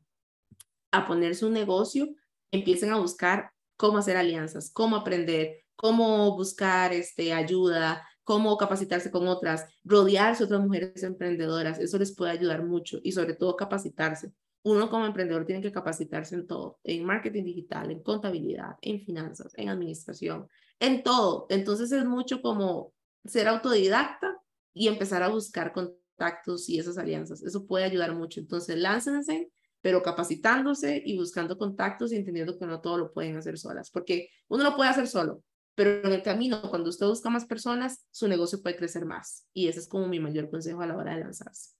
a 0.92 1.06
ponerse 1.08 1.44
un 1.44 1.52
negocio, 1.52 2.08
empiecen 2.52 2.92
a 2.92 2.98
buscar 2.98 3.50
cómo 3.76 3.98
hacer 3.98 4.16
alianzas, 4.16 4.70
cómo 4.72 4.94
aprender, 4.94 5.64
cómo 5.74 6.36
buscar 6.36 6.92
este, 6.92 7.32
ayuda, 7.32 8.08
cómo 8.28 8.58
capacitarse 8.58 9.10
con 9.10 9.26
otras, 9.26 9.64
rodearse 9.84 10.40
de 10.40 10.44
otras 10.44 10.60
mujeres 10.60 11.02
emprendedoras. 11.02 11.78
Eso 11.78 11.96
les 11.96 12.14
puede 12.14 12.32
ayudar 12.32 12.62
mucho 12.62 12.98
y 13.02 13.12
sobre 13.12 13.32
todo 13.32 13.56
capacitarse 13.56 14.34
uno 14.64 14.90
como 14.90 15.06
emprendedor 15.06 15.46
tiene 15.46 15.62
que 15.62 15.72
capacitarse 15.72 16.34
en 16.34 16.46
todo, 16.46 16.78
en 16.84 17.02
marketing 17.06 17.44
digital, 17.44 17.90
en 17.90 18.02
contabilidad, 18.02 18.76
en 18.82 19.00
finanzas, 19.00 19.52
en 19.56 19.70
administración, 19.70 20.46
en 20.78 21.02
todo. 21.02 21.46
Entonces 21.48 21.90
es 21.90 22.04
mucho 22.04 22.42
como 22.42 22.92
ser 23.24 23.48
autodidacta 23.48 24.36
y 24.74 24.88
empezar 24.88 25.22
a 25.22 25.28
buscar 25.28 25.72
contactos 25.72 26.68
y 26.68 26.78
esas 26.78 26.98
alianzas. 26.98 27.42
Eso 27.42 27.66
puede 27.66 27.84
ayudar 27.84 28.14
mucho. 28.14 28.40
Entonces 28.40 28.76
láncense, 28.76 29.50
pero 29.80 30.02
capacitándose 30.02 31.02
y 31.02 31.16
buscando 31.16 31.56
contactos 31.56 32.12
y 32.12 32.16
entendiendo 32.16 32.58
que 32.58 32.66
no 32.66 32.82
todo 32.82 32.98
lo 32.98 33.12
pueden 33.12 33.36
hacer 33.38 33.56
solas, 33.58 33.90
porque 33.90 34.28
uno 34.48 34.64
lo 34.64 34.76
puede 34.76 34.90
hacer 34.90 35.06
solo, 35.06 35.42
pero 35.78 36.04
en 36.04 36.12
el 36.12 36.24
camino, 36.24 36.60
cuando 36.70 36.90
usted 36.90 37.06
busca 37.06 37.30
más 37.30 37.44
personas, 37.44 38.04
su 38.10 38.26
negocio 38.26 38.60
puede 38.60 38.74
crecer 38.74 39.06
más. 39.06 39.46
Y 39.54 39.68
ese 39.68 39.78
es 39.78 39.86
como 39.86 40.08
mi 40.08 40.18
mayor 40.18 40.50
consejo 40.50 40.82
a 40.82 40.86
la 40.86 40.96
hora 40.96 41.14
de 41.14 41.20
lanzarse. 41.20 41.70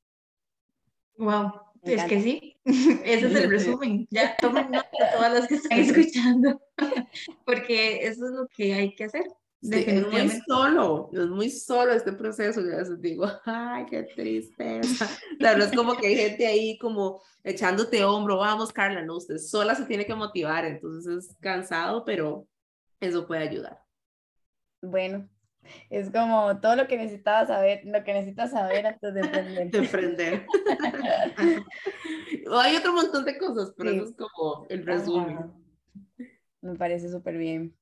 Wow, 1.16 1.50
es 1.82 2.04
que 2.04 2.22
sí, 2.22 2.56
ese 2.64 3.26
es 3.26 3.34
el 3.34 3.50
resumen. 3.50 4.06
Ya 4.08 4.36
tomen 4.36 4.70
nota 4.70 4.88
todas 5.12 5.34
las 5.34 5.48
que 5.48 5.54
están 5.56 5.80
escuchando, 5.80 6.62
porque 7.44 8.06
eso 8.06 8.26
es 8.26 8.30
lo 8.30 8.46
que 8.46 8.72
hay 8.72 8.94
que 8.94 9.02
hacer. 9.02 9.24
es 9.62 10.06
muy 10.06 10.30
solo, 10.46 11.10
es 11.12 11.26
muy 11.26 11.50
solo 11.50 11.92
este 11.92 12.12
proceso, 12.12 12.60
ya 12.60 12.76
les 12.76 13.00
digo, 13.00 13.26
ay, 13.46 13.84
qué 13.86 14.04
tristeza. 14.04 15.10
La 15.40 15.54
verdad 15.54 15.70
es 15.70 15.76
como 15.76 15.96
que 15.96 16.06
hay 16.06 16.16
gente 16.16 16.46
ahí 16.46 16.78
como 16.78 17.20
echándote 17.42 18.04
hombro, 18.04 18.36
vamos 18.36 18.72
Carla, 18.72 19.02
no, 19.02 19.16
usted 19.16 19.38
sola 19.38 19.74
se 19.74 19.86
tiene 19.86 20.06
que 20.06 20.14
motivar, 20.14 20.64
entonces 20.66 21.30
es 21.30 21.36
cansado, 21.40 22.04
pero 22.04 22.46
eso 23.00 23.26
puede 23.26 23.42
ayudar. 23.42 23.87
Bueno, 24.82 25.28
es 25.90 26.10
como 26.10 26.60
todo 26.60 26.76
lo 26.76 26.86
que 26.86 26.96
necesitaba 26.96 27.46
saber, 27.46 27.82
lo 27.84 28.04
que 28.04 28.14
necesitas 28.14 28.50
saber 28.50 28.86
antes 28.86 29.14
de 29.14 29.20
emprender. 29.20 29.70
De 29.70 29.78
emprender. 29.78 30.46
Hay 32.52 32.76
otro 32.76 32.92
montón 32.92 33.24
de 33.24 33.38
cosas, 33.38 33.74
pero 33.76 33.90
eso 33.90 34.04
es 34.04 34.14
como 34.16 34.66
el 34.68 34.86
resumen. 34.86 35.52
Me 36.60 36.74
parece 36.76 37.10
súper 37.10 37.36
bien. 37.36 37.76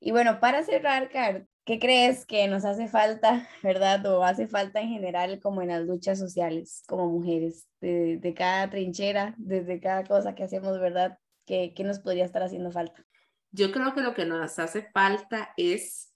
Y 0.00 0.10
bueno, 0.10 0.40
para 0.40 0.62
cerrar, 0.62 1.10
Car, 1.10 1.46
¿qué 1.64 1.78
crees 1.78 2.26
que 2.26 2.48
nos 2.48 2.64
hace 2.64 2.88
falta, 2.88 3.48
verdad? 3.62 4.04
O 4.06 4.24
hace 4.24 4.46
falta 4.46 4.80
en 4.80 4.88
general 4.88 5.40
como 5.40 5.62
en 5.62 5.68
las 5.68 5.82
luchas 5.82 6.18
sociales, 6.18 6.82
como 6.86 7.08
mujeres, 7.08 7.68
de, 7.80 8.18
de 8.18 8.34
cada 8.34 8.70
trinchera, 8.70 9.34
desde 9.36 9.80
cada 9.80 10.04
cosa 10.04 10.34
que 10.34 10.44
hacemos, 10.44 10.78
¿verdad? 10.80 11.18
¿Qué, 11.46 11.74
¿Qué 11.74 11.84
nos 11.84 12.00
podría 12.00 12.24
estar 12.24 12.42
haciendo 12.42 12.70
falta? 12.70 13.04
Yo 13.52 13.70
creo 13.72 13.94
que 13.94 14.00
lo 14.00 14.14
que 14.14 14.24
nos 14.24 14.58
hace 14.58 14.82
falta 14.92 15.50
es 15.56 16.12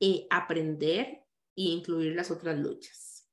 eh, 0.00 0.26
aprender 0.30 1.22
e 1.56 1.62
incluir 1.62 2.14
las 2.14 2.30
otras 2.30 2.58
luchas. 2.58 3.28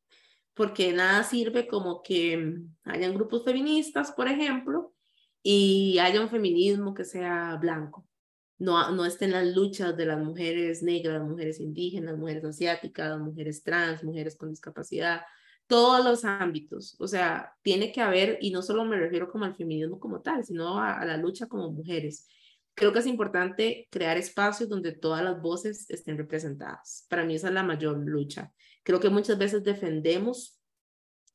Porque 0.53 0.93
nada 0.93 1.23
sirve 1.23 1.67
como 1.67 2.01
que 2.03 2.37
mm, 2.37 2.75
hayan 2.85 3.13
grupos 3.13 3.43
feministas, 3.43 4.11
por 4.11 4.27
ejemplo, 4.27 4.93
y 5.41 5.97
haya 5.99 6.21
un 6.21 6.29
feminismo 6.29 6.93
que 6.93 7.05
sea 7.05 7.57
blanco. 7.57 8.07
No, 8.59 8.91
no 8.91 9.05
estén 9.05 9.31
las 9.31 9.47
luchas 9.47 9.97
de 9.97 10.05
las 10.05 10.19
mujeres 10.23 10.83
negras, 10.83 11.19
las 11.19 11.29
mujeres 11.29 11.59
indígenas, 11.59 12.17
mujeres 12.17 12.45
asiáticas, 12.45 13.09
las 13.09 13.19
mujeres 13.19 13.63
trans, 13.63 14.03
mujeres 14.03 14.37
con 14.37 14.49
discapacidad, 14.49 15.21
todos 15.67 16.05
los 16.05 16.23
ámbitos. 16.23 16.95
O 16.99 17.07
sea, 17.07 17.53
tiene 17.61 17.91
que 17.91 18.01
haber, 18.01 18.37
y 18.41 18.51
no 18.51 18.61
solo 18.61 18.85
me 18.85 18.97
refiero 18.97 19.29
como 19.29 19.45
al 19.45 19.55
feminismo 19.55 19.99
como 19.99 20.21
tal, 20.21 20.45
sino 20.45 20.79
a 20.79 21.03
la 21.03 21.17
lucha 21.17 21.47
como 21.47 21.71
mujeres 21.71 22.27
creo 22.75 22.91
que 22.93 22.99
es 22.99 23.05
importante 23.05 23.87
crear 23.91 24.17
espacios 24.17 24.69
donde 24.69 24.93
todas 24.93 25.23
las 25.23 25.41
voces 25.41 25.89
estén 25.89 26.17
representadas. 26.17 27.05
Para 27.09 27.25
mí 27.25 27.35
esa 27.35 27.47
es 27.47 27.53
la 27.53 27.63
mayor 27.63 27.97
lucha. 27.97 28.51
Creo 28.83 28.99
que 28.99 29.09
muchas 29.09 29.37
veces 29.37 29.63
defendemos 29.63 30.59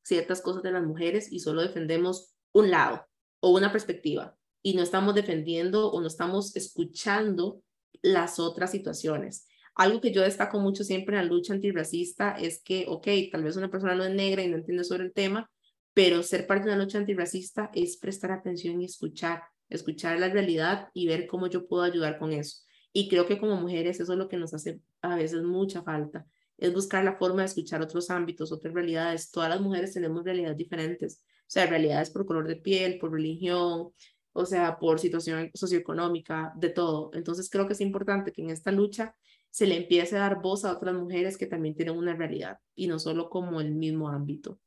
ciertas 0.03 0.40
cosas 0.40 0.62
de 0.62 0.72
las 0.72 0.85
mujeres 0.85 1.31
y 1.31 1.40
solo 1.40 1.62
defendemos 1.62 2.35
un 2.53 2.70
lado 2.70 3.07
o 3.40 3.51
una 3.51 3.72
perspectiva 3.72 4.37
y 4.62 4.74
no 4.74 4.83
estamos 4.83 5.14
defendiendo 5.14 5.90
o 5.90 6.01
no 6.01 6.07
estamos 6.07 6.57
escuchando 6.57 7.62
las 8.03 8.38
otras 8.38 8.70
situaciones. 8.70 9.46
Algo 9.74 10.01
que 10.01 10.12
yo 10.12 10.22
destaco 10.22 10.59
mucho 10.59 10.83
siempre 10.83 11.16
en 11.16 11.22
la 11.22 11.29
lucha 11.29 11.53
antirracista 11.53 12.33
es 12.33 12.61
que, 12.62 12.85
ok, 12.88 13.07
tal 13.31 13.44
vez 13.44 13.57
una 13.57 13.70
persona 13.70 13.94
no 13.94 14.05
es 14.05 14.12
negra 14.12 14.42
y 14.42 14.48
no 14.48 14.57
entiende 14.57 14.83
sobre 14.83 15.05
el 15.05 15.12
tema, 15.12 15.48
pero 15.94 16.22
ser 16.22 16.46
parte 16.46 16.66
de 16.66 16.74
una 16.74 16.83
lucha 16.83 16.98
antirracista 16.98 17.70
es 17.74 17.96
prestar 17.96 18.33
atención 18.33 18.81
y 18.81 18.87
escuchar 18.87 19.42
escuchar 19.68 20.18
la 20.18 20.28
realidad 20.28 20.88
y 20.94 21.07
ver 21.07 21.26
cómo 21.26 21.46
yo 21.46 21.66
puedo 21.66 21.83
ayudar 21.83 22.18
con 22.18 22.33
eso. 22.33 22.62
Y 22.92 23.09
creo 23.09 23.26
que 23.26 23.38
como 23.38 23.57
mujeres 23.57 24.00
eso 24.00 24.12
es 24.12 24.18
lo 24.18 24.28
que 24.28 24.37
nos 24.37 24.54
hace 24.54 24.81
a 25.02 25.16
veces 25.16 25.42
mucha 25.42 25.83
falta, 25.83 26.26
es 26.57 26.74
buscar 26.74 27.04
la 27.04 27.16
forma 27.16 27.42
de 27.42 27.46
escuchar 27.46 27.81
otros 27.83 28.11
ámbitos, 28.11 28.50
otras 28.50 28.74
realidades. 28.74 29.31
Todas 29.31 29.48
las 29.48 29.61
mujeres 29.61 29.92
tenemos 29.92 30.24
realidades 30.24 30.57
diferentes, 30.57 31.24
o 31.40 31.50
sea, 31.50 31.66
realidades 31.66 32.11
por 32.11 32.26
color 32.26 32.48
de 32.48 32.57
piel, 32.57 32.98
por 32.98 33.12
religión, 33.12 33.90
o 34.33 34.46
sea, 34.46 34.78
por 34.78 34.98
situación 34.98 35.50
socioeconómica, 35.54 36.52
de 36.57 36.70
todo. 36.70 37.11
Entonces 37.14 37.48
creo 37.48 37.66
que 37.66 37.74
es 37.74 37.81
importante 37.81 38.33
que 38.33 38.42
en 38.42 38.50
esta 38.50 38.72
lucha 38.72 39.14
se 39.50 39.66
le 39.66 39.76
empiece 39.76 40.16
a 40.16 40.20
dar 40.20 40.42
voz 40.42 40.64
a 40.64 40.72
otras 40.72 40.94
mujeres 40.94 41.38
que 41.38 41.46
también 41.46 41.74
tienen 41.74 41.96
una 41.96 42.14
realidad 42.14 42.59
y 42.74 42.87
no 42.87 42.98
solo 42.98 43.31
como 43.31 43.61
el 43.61 43.74
mismo 43.74 44.09
ámbito. 44.09 44.59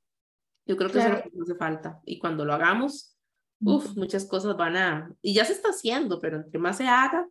Yo 0.66 0.78
creo 0.78 0.90
que 0.92 1.00
eso 1.00 1.08
es 1.08 1.14
lo 1.14 1.24
que 1.24 1.30
nos 1.34 1.50
hace 1.50 1.58
falta. 1.58 2.00
Y 2.06 2.20
cuando 2.20 2.46
lo 2.46 2.54
hagamos, 2.54 3.18
uf, 3.62 3.96
muchas 3.96 4.26
cosas 4.26 4.58
van 4.58 4.78
a, 4.78 5.16
y 5.22 5.34
ya 5.34 5.46
se 5.46 5.54
está 5.54 5.70
haciendo, 5.70 6.20
pero 6.20 6.38
entre 6.38 6.60
más 6.60 6.78
se 6.78 6.88
haga, 6.88 7.28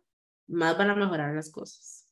más 0.47 0.77
van 0.77 0.89
a 0.89 0.95
mejorar 0.95 1.35
las 1.35 1.51
cosas. 1.51 2.07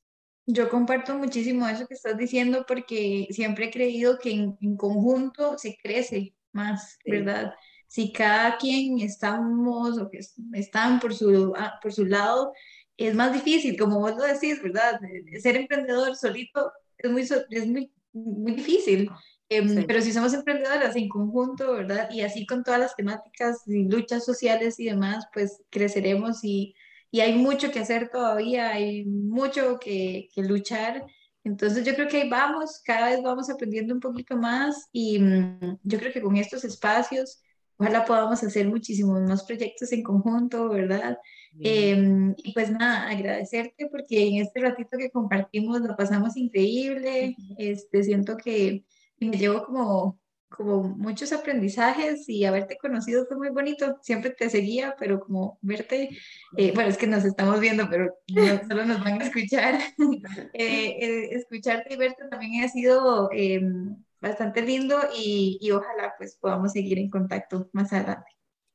Yo 0.45 0.69
comparto 0.69 1.15
muchísimo 1.15 1.67
eso 1.67 1.85
que 1.87 1.93
estás 1.93 2.17
diciendo 2.17 2.65
porque 2.67 3.27
siempre 3.29 3.65
he 3.65 3.71
creído 3.71 4.17
que 4.17 4.31
en, 4.31 4.57
en 4.61 4.77
conjunto 4.77 5.57
se 5.57 5.77
crece 5.77 6.33
más, 6.51 6.97
¿verdad? 7.05 7.53
Si 7.87 8.11
cada 8.11 8.57
quien 8.57 8.99
estamos 8.99 9.99
o 9.99 10.09
que 10.09 10.19
están 10.53 10.99
por 10.99 11.13
su, 11.13 11.53
ah, 11.55 11.79
por 11.81 11.93
su 11.93 12.05
lado, 12.05 12.53
es 12.97 13.15
más 13.15 13.31
difícil, 13.33 13.77
como 13.77 13.99
vos 13.99 14.15
lo 14.15 14.23
decís, 14.23 14.61
¿verdad? 14.61 14.99
Ser 15.41 15.55
emprendedor 15.55 16.15
solito 16.15 16.71
es 16.97 17.11
muy, 17.11 17.21
es 17.21 17.67
muy, 17.67 17.91
muy 18.11 18.53
difícil. 18.53 19.09
Em, 19.49 19.85
pero 19.87 20.01
si 20.01 20.13
somos 20.13 20.33
emprendedoras 20.33 20.95
en 20.95 21.09
conjunto, 21.09 21.73
¿verdad? 21.73 22.09
Y 22.11 22.21
así 22.21 22.45
con 22.45 22.63
todas 22.63 22.79
las 22.79 22.95
temáticas 22.95 23.67
y 23.67 23.85
luchas 23.85 24.23
sociales 24.23 24.79
y 24.79 24.85
demás, 24.85 25.25
pues 25.33 25.63
creceremos 25.71 26.43
y, 26.43 26.75
y 27.09 27.21
hay 27.21 27.33
mucho 27.35 27.71
que 27.71 27.79
hacer 27.79 28.09
todavía, 28.09 28.69
hay 28.69 29.05
mucho 29.05 29.79
que, 29.79 30.29
que, 30.35 30.43
luchar. 30.43 31.03
Entonces 31.43 31.83
yo 31.83 31.95
creo 31.95 32.07
que 32.07 32.21
ahí 32.21 32.29
vamos, 32.29 32.79
cada 32.85 33.09
vez 33.09 33.23
vamos 33.23 33.49
aprendiendo 33.49 33.95
un 33.95 33.99
poquito 33.99 34.37
más 34.37 34.87
y 34.91 35.17
mm, 35.17 35.79
yo 35.81 35.97
creo 35.97 36.13
que 36.13 36.21
con 36.21 36.37
estos 36.37 36.63
espacios, 36.63 37.41
ojalá 37.77 38.05
podamos 38.05 38.43
hacer 38.43 38.67
muchísimos 38.67 39.19
más 39.21 39.43
proyectos 39.45 39.91
en 39.93 40.03
conjunto, 40.03 40.69
¿verdad? 40.69 41.17
Em, 41.59 42.35
y 42.37 42.53
pues 42.53 42.69
nada, 42.69 43.09
agradecerte 43.09 43.87
porque 43.87 44.27
en 44.27 44.35
este 44.43 44.59
ratito 44.59 44.95
que 44.97 45.09
compartimos 45.09 45.81
lo 45.81 45.95
pasamos 45.95 46.37
increíble, 46.37 47.35
este, 47.57 48.03
siento 48.03 48.37
que 48.37 48.85
me 49.27 49.37
llevo 49.37 49.65
como 49.65 50.19
como 50.49 50.83
muchos 50.83 51.31
aprendizajes 51.31 52.27
y 52.27 52.43
haberte 52.43 52.77
conocido 52.77 53.25
fue 53.27 53.37
muy 53.37 53.49
bonito. 53.49 53.97
Siempre 54.01 54.31
te 54.31 54.49
seguía, 54.49 54.95
pero 54.99 55.19
como 55.19 55.59
verte, 55.61 56.09
eh, 56.57 56.71
bueno, 56.73 56.89
es 56.89 56.97
que 56.97 57.07
nos 57.07 57.23
estamos 57.23 57.59
viendo, 57.59 57.87
pero 57.89 58.13
no 58.33 58.67
solo 58.67 58.85
nos 58.85 59.03
van 59.03 59.21
a 59.21 59.25
escuchar. 59.25 59.79
Eh, 60.53 60.97
eh, 60.99 61.29
escucharte 61.31 61.93
y 61.93 61.97
verte 61.97 62.27
también 62.29 62.63
ha 62.63 62.67
sido 62.67 63.29
em, 63.31 63.95
bastante 64.19 64.61
lindo 64.61 64.97
y, 65.15 65.57
y 65.61 65.71
ojalá 65.71 66.13
pues 66.17 66.35
podamos 66.35 66.73
seguir 66.73 66.97
en 66.97 67.09
contacto 67.09 67.69
más 67.71 67.93
adelante. 67.93 68.31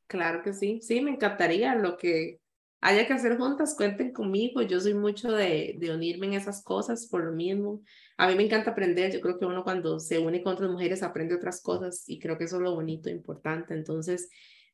Claro 0.06 0.42
que 0.42 0.52
sí, 0.52 0.80
sí, 0.82 1.00
me 1.00 1.10
encantaría 1.10 1.74
lo 1.74 1.96
que 1.96 2.40
haya 2.80 3.06
que 3.06 3.14
hacer 3.14 3.36
juntas, 3.36 3.74
cuenten 3.76 4.12
conmigo. 4.12 4.62
Yo 4.62 4.80
soy 4.80 4.94
mucho 4.94 5.32
de, 5.32 5.74
de, 5.78 5.94
unirme 5.94 6.26
en 6.26 6.34
esas 6.34 6.62
cosas 6.62 7.06
por 7.06 7.24
lo 7.24 7.32
mismo. 7.32 7.82
A 8.16 8.28
mí 8.28 8.34
me 8.36 8.44
encanta 8.44 8.70
aprender. 8.70 9.12
Yo 9.12 9.20
creo 9.20 9.38
que 9.38 9.46
uno 9.46 9.64
cuando 9.64 9.98
se 10.00 10.18
une 10.18 10.42
con 10.42 10.54
otras 10.54 10.70
mujeres 10.70 11.02
aprende 11.02 11.34
otras 11.34 11.60
cosas 11.60 12.04
y 12.08 12.18
creo 12.18 12.38
que 12.38 12.44
eso 12.44 12.56
es 12.56 12.62
lo 12.62 12.74
bonito, 12.74 13.10
importante. 13.10 13.74
Entonces, 13.74 14.30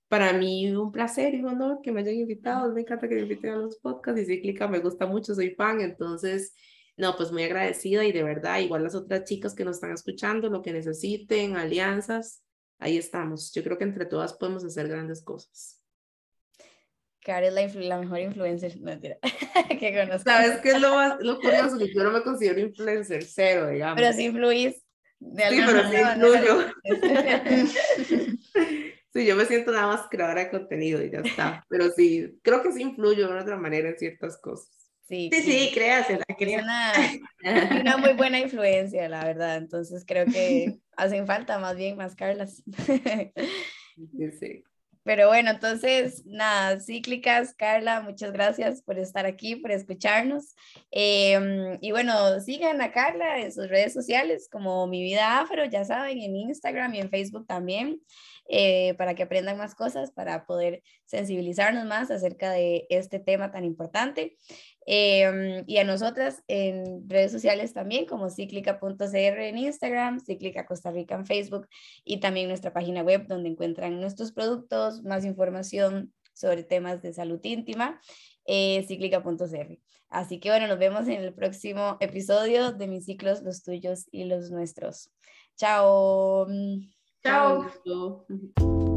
para 0.08 0.32
mí 0.32 0.70
un 0.74 0.92
placer 0.92 1.34
y 1.34 1.40
un 1.40 1.46
honor 1.46 1.80
que 1.82 1.92
me 1.92 2.00
hayan 2.00 2.14
invitado. 2.14 2.72
Me 2.74 2.82
encanta 2.82 3.08
que 3.08 3.14
me 3.14 3.22
inviten 3.22 3.52
a 3.52 3.56
los 3.56 3.78
podcasts 3.78 4.20
y 4.20 4.26
Cíclica 4.26 4.68
me 4.68 4.80
gusta 4.80 5.06
mucho, 5.06 5.34
soy 5.34 5.54
fan. 5.54 5.80
Entonces, 5.80 6.54
no, 6.96 7.16
pues 7.16 7.32
muy 7.32 7.44
agradecida 7.44 8.04
y 8.04 8.12
de 8.12 8.22
verdad, 8.22 8.60
igual 8.60 8.82
las 8.84 8.94
otras 8.94 9.24
chicas 9.24 9.54
que 9.54 9.64
nos 9.64 9.76
están 9.76 9.92
escuchando, 9.92 10.50
lo 10.50 10.62
que 10.62 10.72
necesiten, 10.72 11.56
alianzas, 11.56 12.42
ahí 12.78 12.98
estamos. 12.98 13.52
Yo 13.52 13.62
creo 13.64 13.78
que 13.78 13.84
entre 13.84 14.04
todas 14.06 14.34
podemos 14.34 14.64
hacer 14.64 14.88
grandes 14.88 15.22
cosas. 15.22 15.79
Cara 17.22 17.48
es 17.48 17.74
la, 17.74 17.82
la, 17.82 17.98
mejor 17.98 18.20
influencer, 18.20 18.80
no 18.80 18.98
que 19.00 19.94
conozco. 19.94 20.30
¿Sabes 20.30 20.60
qué 20.60 20.70
es 20.70 20.80
lo 20.80 20.94
más 20.94 21.20
lo 21.20 21.38
curioso? 21.38 21.76
Que 21.78 21.92
yo 21.92 22.02
no 22.02 22.12
me 22.12 22.22
considero 22.22 22.60
influencer, 22.60 23.22
cero, 23.24 23.68
digamos. 23.68 24.00
Pero 24.00 24.12
sí 24.14 24.24
influís. 24.24 24.82
De 25.18 25.50
sí, 25.50 25.60
pero 25.66 25.90
sí 25.90 25.96
influyo. 25.96 26.72
sí, 29.12 29.26
yo 29.26 29.36
me 29.36 29.44
siento 29.44 29.70
nada 29.70 29.88
más 29.88 30.06
creadora 30.10 30.44
de 30.44 30.50
contenido 30.50 31.02
y 31.04 31.10
ya 31.10 31.18
está. 31.18 31.64
Pero 31.68 31.90
sí, 31.90 32.38
creo 32.42 32.62
que 32.62 32.72
sí 32.72 32.80
influyo 32.82 33.28
de 33.28 33.38
otra 33.38 33.58
manera 33.58 33.90
en 33.90 33.98
ciertas 33.98 34.38
cosas. 34.38 34.70
Sí, 35.06 35.28
sí, 35.32 35.42
sí 35.42 35.70
créasela, 35.74 36.24
Es 36.28 36.62
una, 36.62 36.92
una, 37.80 37.96
muy 37.96 38.12
buena 38.14 38.38
influencia, 38.38 39.08
la 39.08 39.24
verdad. 39.24 39.56
Entonces 39.56 40.04
creo 40.06 40.24
que 40.24 40.78
hacen 40.96 41.26
falta 41.26 41.58
más 41.58 41.76
bien 41.76 41.96
más 41.96 42.14
Carlas. 42.14 42.62
Sí, 42.86 44.30
sí. 44.38 44.64
Pero 45.02 45.28
bueno, 45.28 45.50
entonces, 45.50 46.24
nada, 46.26 46.78
cíclicas, 46.78 47.54
Carla, 47.54 48.02
muchas 48.02 48.32
gracias 48.32 48.82
por 48.82 48.98
estar 48.98 49.24
aquí, 49.24 49.56
por 49.56 49.70
escucharnos. 49.70 50.54
Em, 50.90 51.78
y 51.80 51.90
bueno, 51.90 52.38
sigan 52.40 52.82
a 52.82 52.92
Carla 52.92 53.40
en 53.40 53.50
sus 53.50 53.68
redes 53.68 53.94
sociales 53.94 54.48
como 54.52 54.86
Mi 54.86 55.02
Vida 55.02 55.40
Afro, 55.40 55.64
ya 55.64 55.84
saben, 55.84 56.20
en 56.20 56.36
Instagram 56.36 56.94
y 56.94 57.00
en 57.00 57.10
Facebook 57.10 57.46
también, 57.46 58.00
eh, 58.48 58.94
para 58.98 59.14
que 59.14 59.22
aprendan 59.22 59.56
más 59.56 59.74
cosas, 59.74 60.10
para 60.12 60.44
poder 60.44 60.82
sensibilizarnos 61.06 61.86
más 61.86 62.10
acerca 62.10 62.52
de 62.52 62.86
este 62.90 63.18
tema 63.20 63.50
tan 63.50 63.64
importante. 63.64 64.36
Em, 64.92 65.62
y 65.68 65.78
a 65.78 65.84
nosotras 65.84 66.42
en 66.48 67.08
redes 67.08 67.30
sociales 67.30 67.72
también, 67.72 68.06
como 68.06 68.28
cíclica.cr 68.28 69.14
en 69.14 69.56
Instagram, 69.56 70.18
Cíclica 70.18 70.66
Costa 70.66 70.90
Rica 70.90 71.14
en 71.14 71.26
Facebook 71.26 71.68
y 72.04 72.18
también 72.18 72.48
nuestra 72.48 72.72
página 72.72 73.02
web 73.04 73.28
donde 73.28 73.50
encuentran 73.50 74.00
nuestros 74.00 74.32
productos, 74.32 75.04
más 75.04 75.24
información 75.24 76.12
sobre 76.32 76.64
temas 76.64 77.02
de 77.02 77.12
salud 77.12 77.38
íntima, 77.44 78.00
eh, 78.46 78.84
cíclica.cr. 78.88 79.78
Así 80.08 80.40
que 80.40 80.50
bueno, 80.50 80.66
nos 80.66 80.80
vemos 80.80 81.06
en 81.06 81.20
el 81.22 81.34
próximo 81.34 81.96
episodio 82.00 82.72
de 82.72 82.88
mis 82.88 83.04
ciclos, 83.04 83.42
los 83.42 83.62
tuyos 83.62 84.08
y 84.10 84.24
los 84.24 84.50
nuestros. 84.50 85.12
Chao. 85.56 86.48
Chao. 87.22 87.64
Chao. 87.84 88.89